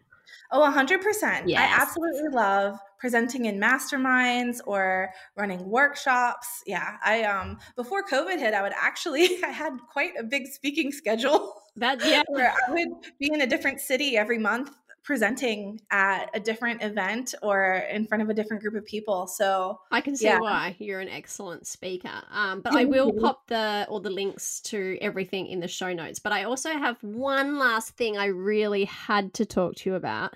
Oh, 0.51 0.61
100%. 0.61 1.43
Yes. 1.47 1.61
I 1.61 1.83
absolutely 1.83 2.29
love 2.31 2.79
presenting 2.99 3.45
in 3.47 3.59
masterminds 3.59 4.61
or 4.67 5.11
running 5.37 5.69
workshops. 5.69 6.63
Yeah, 6.67 6.97
I 7.05 7.25
um 7.25 7.59
before 7.77 8.03
COVID 8.05 8.39
hit, 8.39 8.55
I 8.55 8.63
would 8.63 8.73
actually 8.75 9.43
I 9.45 9.49
had 9.49 9.73
quite 9.91 10.13
a 10.19 10.23
big 10.25 10.47
speaking 10.47 10.93
schedule. 10.93 11.55
That 11.77 12.01
yeah, 12.05 12.23
where 12.29 12.53
I 12.53 12.73
would 12.73 12.89
be 13.19 13.31
in 13.33 13.41
a 13.41 13.47
different 13.47 13.81
city 13.81 14.17
every 14.17 14.39
month 14.39 14.71
presenting 15.07 15.81
at 15.93 16.29
a 16.35 16.41
different 16.41 16.83
event 16.83 17.33
or 17.41 17.75
in 17.91 18.07
front 18.07 18.23
of 18.23 18.29
a 18.29 18.35
different 18.35 18.61
group 18.61 18.75
of 18.75 18.85
people. 18.85 19.29
So 19.29 19.79
I 19.93 20.01
can 20.01 20.17
see 20.17 20.27
yeah. 20.27 20.41
why 20.41 20.75
you're 20.81 20.99
an 20.99 21.09
excellent 21.09 21.67
speaker. 21.69 22.11
Um, 22.33 22.61
but 22.61 22.75
I 22.75 22.85
will 22.87 23.13
pop 23.13 23.47
the 23.47 23.87
all 23.89 24.01
the 24.01 24.11
links 24.11 24.61
to 24.63 24.99
everything 25.01 25.47
in 25.47 25.61
the 25.61 25.69
show 25.69 25.93
notes. 25.93 26.19
But 26.19 26.33
I 26.33 26.43
also 26.45 26.71
have 26.71 27.01
one 27.03 27.57
last 27.57 27.97
thing 27.97 28.19
I 28.19 28.27
really 28.27 28.85
had 28.85 29.33
to 29.35 29.47
talk 29.47 29.77
to 29.77 29.91
you 29.91 29.95
about. 29.95 30.35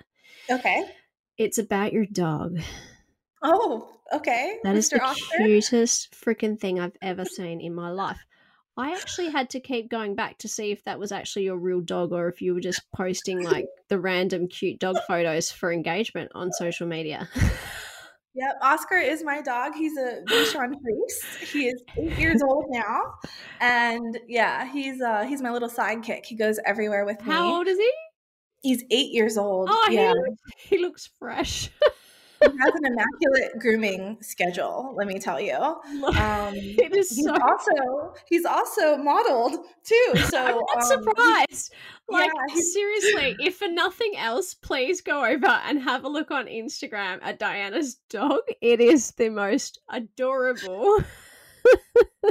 Okay. 0.49 0.85
It's 1.37 1.57
about 1.57 1.91
your 1.91 2.05
dog. 2.05 2.59
Oh, 3.43 3.89
okay. 4.13 4.59
That 4.63 4.75
Mr. 4.75 4.77
is 4.77 4.89
the 4.89 5.03
Oscar? 5.03 5.37
cutest 5.37 6.13
freaking 6.13 6.59
thing 6.59 6.79
I've 6.79 6.97
ever 7.01 7.25
seen 7.25 7.59
in 7.59 7.75
my 7.75 7.89
life. 7.89 8.23
I 8.81 8.93
actually 8.93 9.29
had 9.29 9.49
to 9.51 9.59
keep 9.59 9.89
going 9.89 10.15
back 10.15 10.39
to 10.39 10.47
see 10.47 10.71
if 10.71 10.83
that 10.85 10.97
was 10.97 11.11
actually 11.11 11.43
your 11.43 11.57
real 11.57 11.81
dog 11.81 12.11
or 12.11 12.27
if 12.27 12.41
you 12.41 12.55
were 12.55 12.59
just 12.59 12.81
posting 12.95 13.43
like 13.43 13.67
the 13.89 13.99
random 13.99 14.47
cute 14.47 14.79
dog 14.79 14.97
photos 15.07 15.51
for 15.51 15.71
engagement 15.71 16.31
on 16.33 16.51
social 16.51 16.87
media. 16.87 17.29
Yep, 18.33 18.59
Oscar 18.61 18.95
is 18.95 19.25
my 19.25 19.41
dog. 19.41 19.73
He's 19.75 19.97
a 19.97 20.21
Bichon 20.25 20.71
Frise. 20.81 21.51
He 21.51 21.67
is 21.67 21.83
eight 21.97 22.17
years 22.17 22.41
old 22.49 22.63
now, 22.69 23.01
and 23.59 24.17
yeah, 24.25 24.71
he's 24.71 25.01
uh 25.01 25.23
he's 25.23 25.41
my 25.41 25.51
little 25.51 25.67
sidekick. 25.67 26.25
He 26.25 26.37
goes 26.37 26.57
everywhere 26.65 27.03
with 27.03 27.19
me. 27.25 27.33
How 27.33 27.55
old 27.55 27.67
is 27.67 27.77
he? 27.77 27.91
He's 28.61 28.85
eight 28.89 29.11
years 29.11 29.37
old. 29.37 29.67
Oh, 29.69 29.89
yeah, 29.91 30.13
he, 30.59 30.77
he 30.77 30.81
looks 30.81 31.09
fresh. 31.19 31.69
he 32.41 32.57
has 32.57 32.73
an 32.75 32.85
immaculate 32.85 33.59
grooming 33.59 34.17
schedule. 34.21 34.93
Let 34.95 35.07
me 35.07 35.19
tell 35.19 35.39
you. 35.39 35.55
Um, 35.55 35.83
it 36.55 36.95
is 36.95 37.09
he's 37.09 37.25
so... 37.25 37.35
also 37.41 38.13
he's 38.27 38.45
also 38.45 38.97
modeled 38.97 39.65
too. 39.83 40.13
So 40.31 40.37
I'm 40.37 40.55
not 40.55 40.77
um, 40.77 40.83
surprised. 40.83 41.73
Like 42.07 42.31
yeah, 42.49 42.55
seriously, 42.55 43.35
if 43.39 43.57
for 43.57 43.67
nothing 43.67 44.13
else, 44.17 44.53
please 44.53 45.01
go 45.01 45.25
over 45.25 45.47
and 45.47 45.81
have 45.81 46.05
a 46.05 46.09
look 46.09 46.31
on 46.31 46.45
Instagram 46.45 47.19
at 47.21 47.39
Diana's 47.39 47.95
dog. 48.09 48.41
It 48.61 48.79
is 48.79 49.11
the 49.11 49.29
most 49.29 49.79
adorable. 49.89 50.99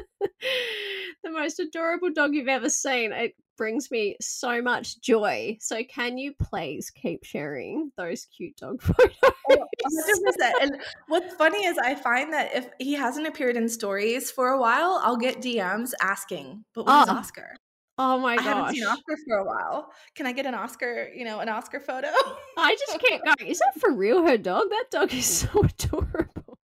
the 1.23 1.31
most 1.31 1.61
adorable 1.61 2.11
dog 2.13 2.35
you've 2.35 2.49
ever 2.49 2.71
seen. 2.71 3.13
It 3.13 3.35
brings 3.61 3.91
me 3.91 4.17
so 4.23 4.63
much 4.63 5.01
joy. 5.03 5.59
So, 5.61 5.83
can 5.85 6.17
you 6.17 6.33
please 6.33 6.91
keep 6.91 7.25
sharing 7.25 7.93
those 7.99 8.25
cute 8.25 8.57
dog 8.57 8.81
photos? 8.81 9.69
Oh, 9.85 10.33
100%. 10.41 10.51
And 10.63 10.81
what's 11.09 11.35
funny 11.35 11.65
is 11.65 11.79
I 11.79 11.95
find 11.95 12.33
that 12.33 12.55
if 12.55 12.69
he 12.79 12.95
hasn't 12.95 13.27
appeared 13.27 13.57
in 13.57 13.69
stories 13.69 14.31
for 14.31 14.49
a 14.49 14.61
while, 14.61 15.01
I'll 15.03 15.17
get 15.17 15.41
DMs 15.41 15.93
asking, 16.01 16.65
but 16.75 16.87
where's 16.87 17.09
oh. 17.09 17.13
Ah. 17.13 17.19
Oscar? 17.19 17.57
Oh 18.03 18.19
my 18.19 18.37
I 18.37 18.41
haven't 18.41 18.75
seen 18.75 18.85
gosh. 18.85 18.97
Oscar 18.97 19.17
for 19.29 19.37
a 19.37 19.45
while. 19.45 19.93
Can 20.15 20.27
I 20.27 20.33
get 20.33 20.47
an 20.47 20.55
Oscar, 20.55 21.11
you 21.15 21.27
know, 21.27 21.41
an 21.41 21.51
Oscar 21.51 21.81
photo? 21.81 22.09
I 22.57 22.75
just 22.75 22.99
going, 22.99 23.21
is 23.47 23.59
that 23.59 23.79
for 23.79 23.93
real 23.93 24.27
her 24.27 24.39
dog? 24.39 24.71
That 24.71 24.87
dog 24.91 25.13
is 25.13 25.27
so 25.41 25.49
adorable. 25.63 26.59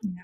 Yeah. 0.00 0.22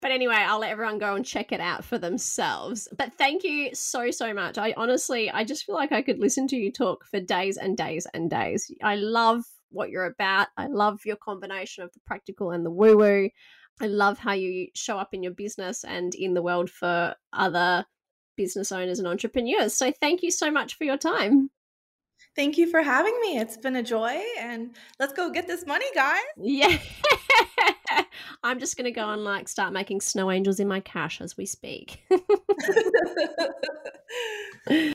But 0.00 0.10
anyway, 0.10 0.34
I'll 0.36 0.60
let 0.60 0.70
everyone 0.70 0.98
go 0.98 1.14
and 1.14 1.24
check 1.24 1.52
it 1.52 1.60
out 1.60 1.84
for 1.84 1.98
themselves. 1.98 2.88
But 2.96 3.14
thank 3.14 3.44
you 3.44 3.74
so, 3.74 4.10
so 4.10 4.32
much. 4.32 4.58
I 4.58 4.74
honestly, 4.76 5.30
I 5.30 5.44
just 5.44 5.64
feel 5.64 5.74
like 5.74 5.92
I 5.92 6.02
could 6.02 6.18
listen 6.18 6.46
to 6.48 6.56
you 6.56 6.72
talk 6.72 7.04
for 7.04 7.20
days 7.20 7.56
and 7.56 7.76
days 7.76 8.06
and 8.14 8.30
days. 8.30 8.70
I 8.82 8.96
love 8.96 9.44
what 9.70 9.90
you're 9.90 10.06
about. 10.06 10.48
I 10.56 10.66
love 10.66 11.00
your 11.04 11.16
combination 11.16 11.84
of 11.84 11.92
the 11.92 12.00
practical 12.06 12.50
and 12.50 12.64
the 12.64 12.70
woo 12.70 12.96
woo. 12.96 13.30
I 13.80 13.86
love 13.86 14.18
how 14.18 14.32
you 14.32 14.68
show 14.74 14.98
up 14.98 15.10
in 15.12 15.22
your 15.22 15.32
business 15.32 15.84
and 15.84 16.14
in 16.14 16.34
the 16.34 16.42
world 16.42 16.70
for 16.70 17.14
other 17.32 17.84
business 18.36 18.72
owners 18.72 18.98
and 18.98 19.06
entrepreneurs. 19.06 19.74
So 19.74 19.92
thank 19.92 20.22
you 20.22 20.30
so 20.30 20.50
much 20.50 20.76
for 20.76 20.84
your 20.84 20.96
time. 20.96 21.50
Thank 22.34 22.56
you 22.56 22.70
for 22.70 22.82
having 22.82 23.18
me. 23.20 23.38
It's 23.38 23.56
been 23.56 23.76
a 23.76 23.82
joy 23.82 24.22
and 24.38 24.76
let's 24.98 25.12
go 25.12 25.30
get 25.30 25.46
this 25.46 25.66
money, 25.66 25.86
guys. 25.94 26.20
Yeah. 26.36 26.78
I'm 28.42 28.60
just 28.60 28.76
going 28.76 28.84
to 28.84 28.92
go 28.92 29.10
and 29.10 29.24
like 29.24 29.48
start 29.48 29.72
making 29.72 30.00
snow 30.00 30.30
angels 30.30 30.60
in 30.60 30.68
my 30.68 30.80
cash 30.80 31.20
as 31.20 31.36
we 31.36 31.46
speak. 31.46 32.04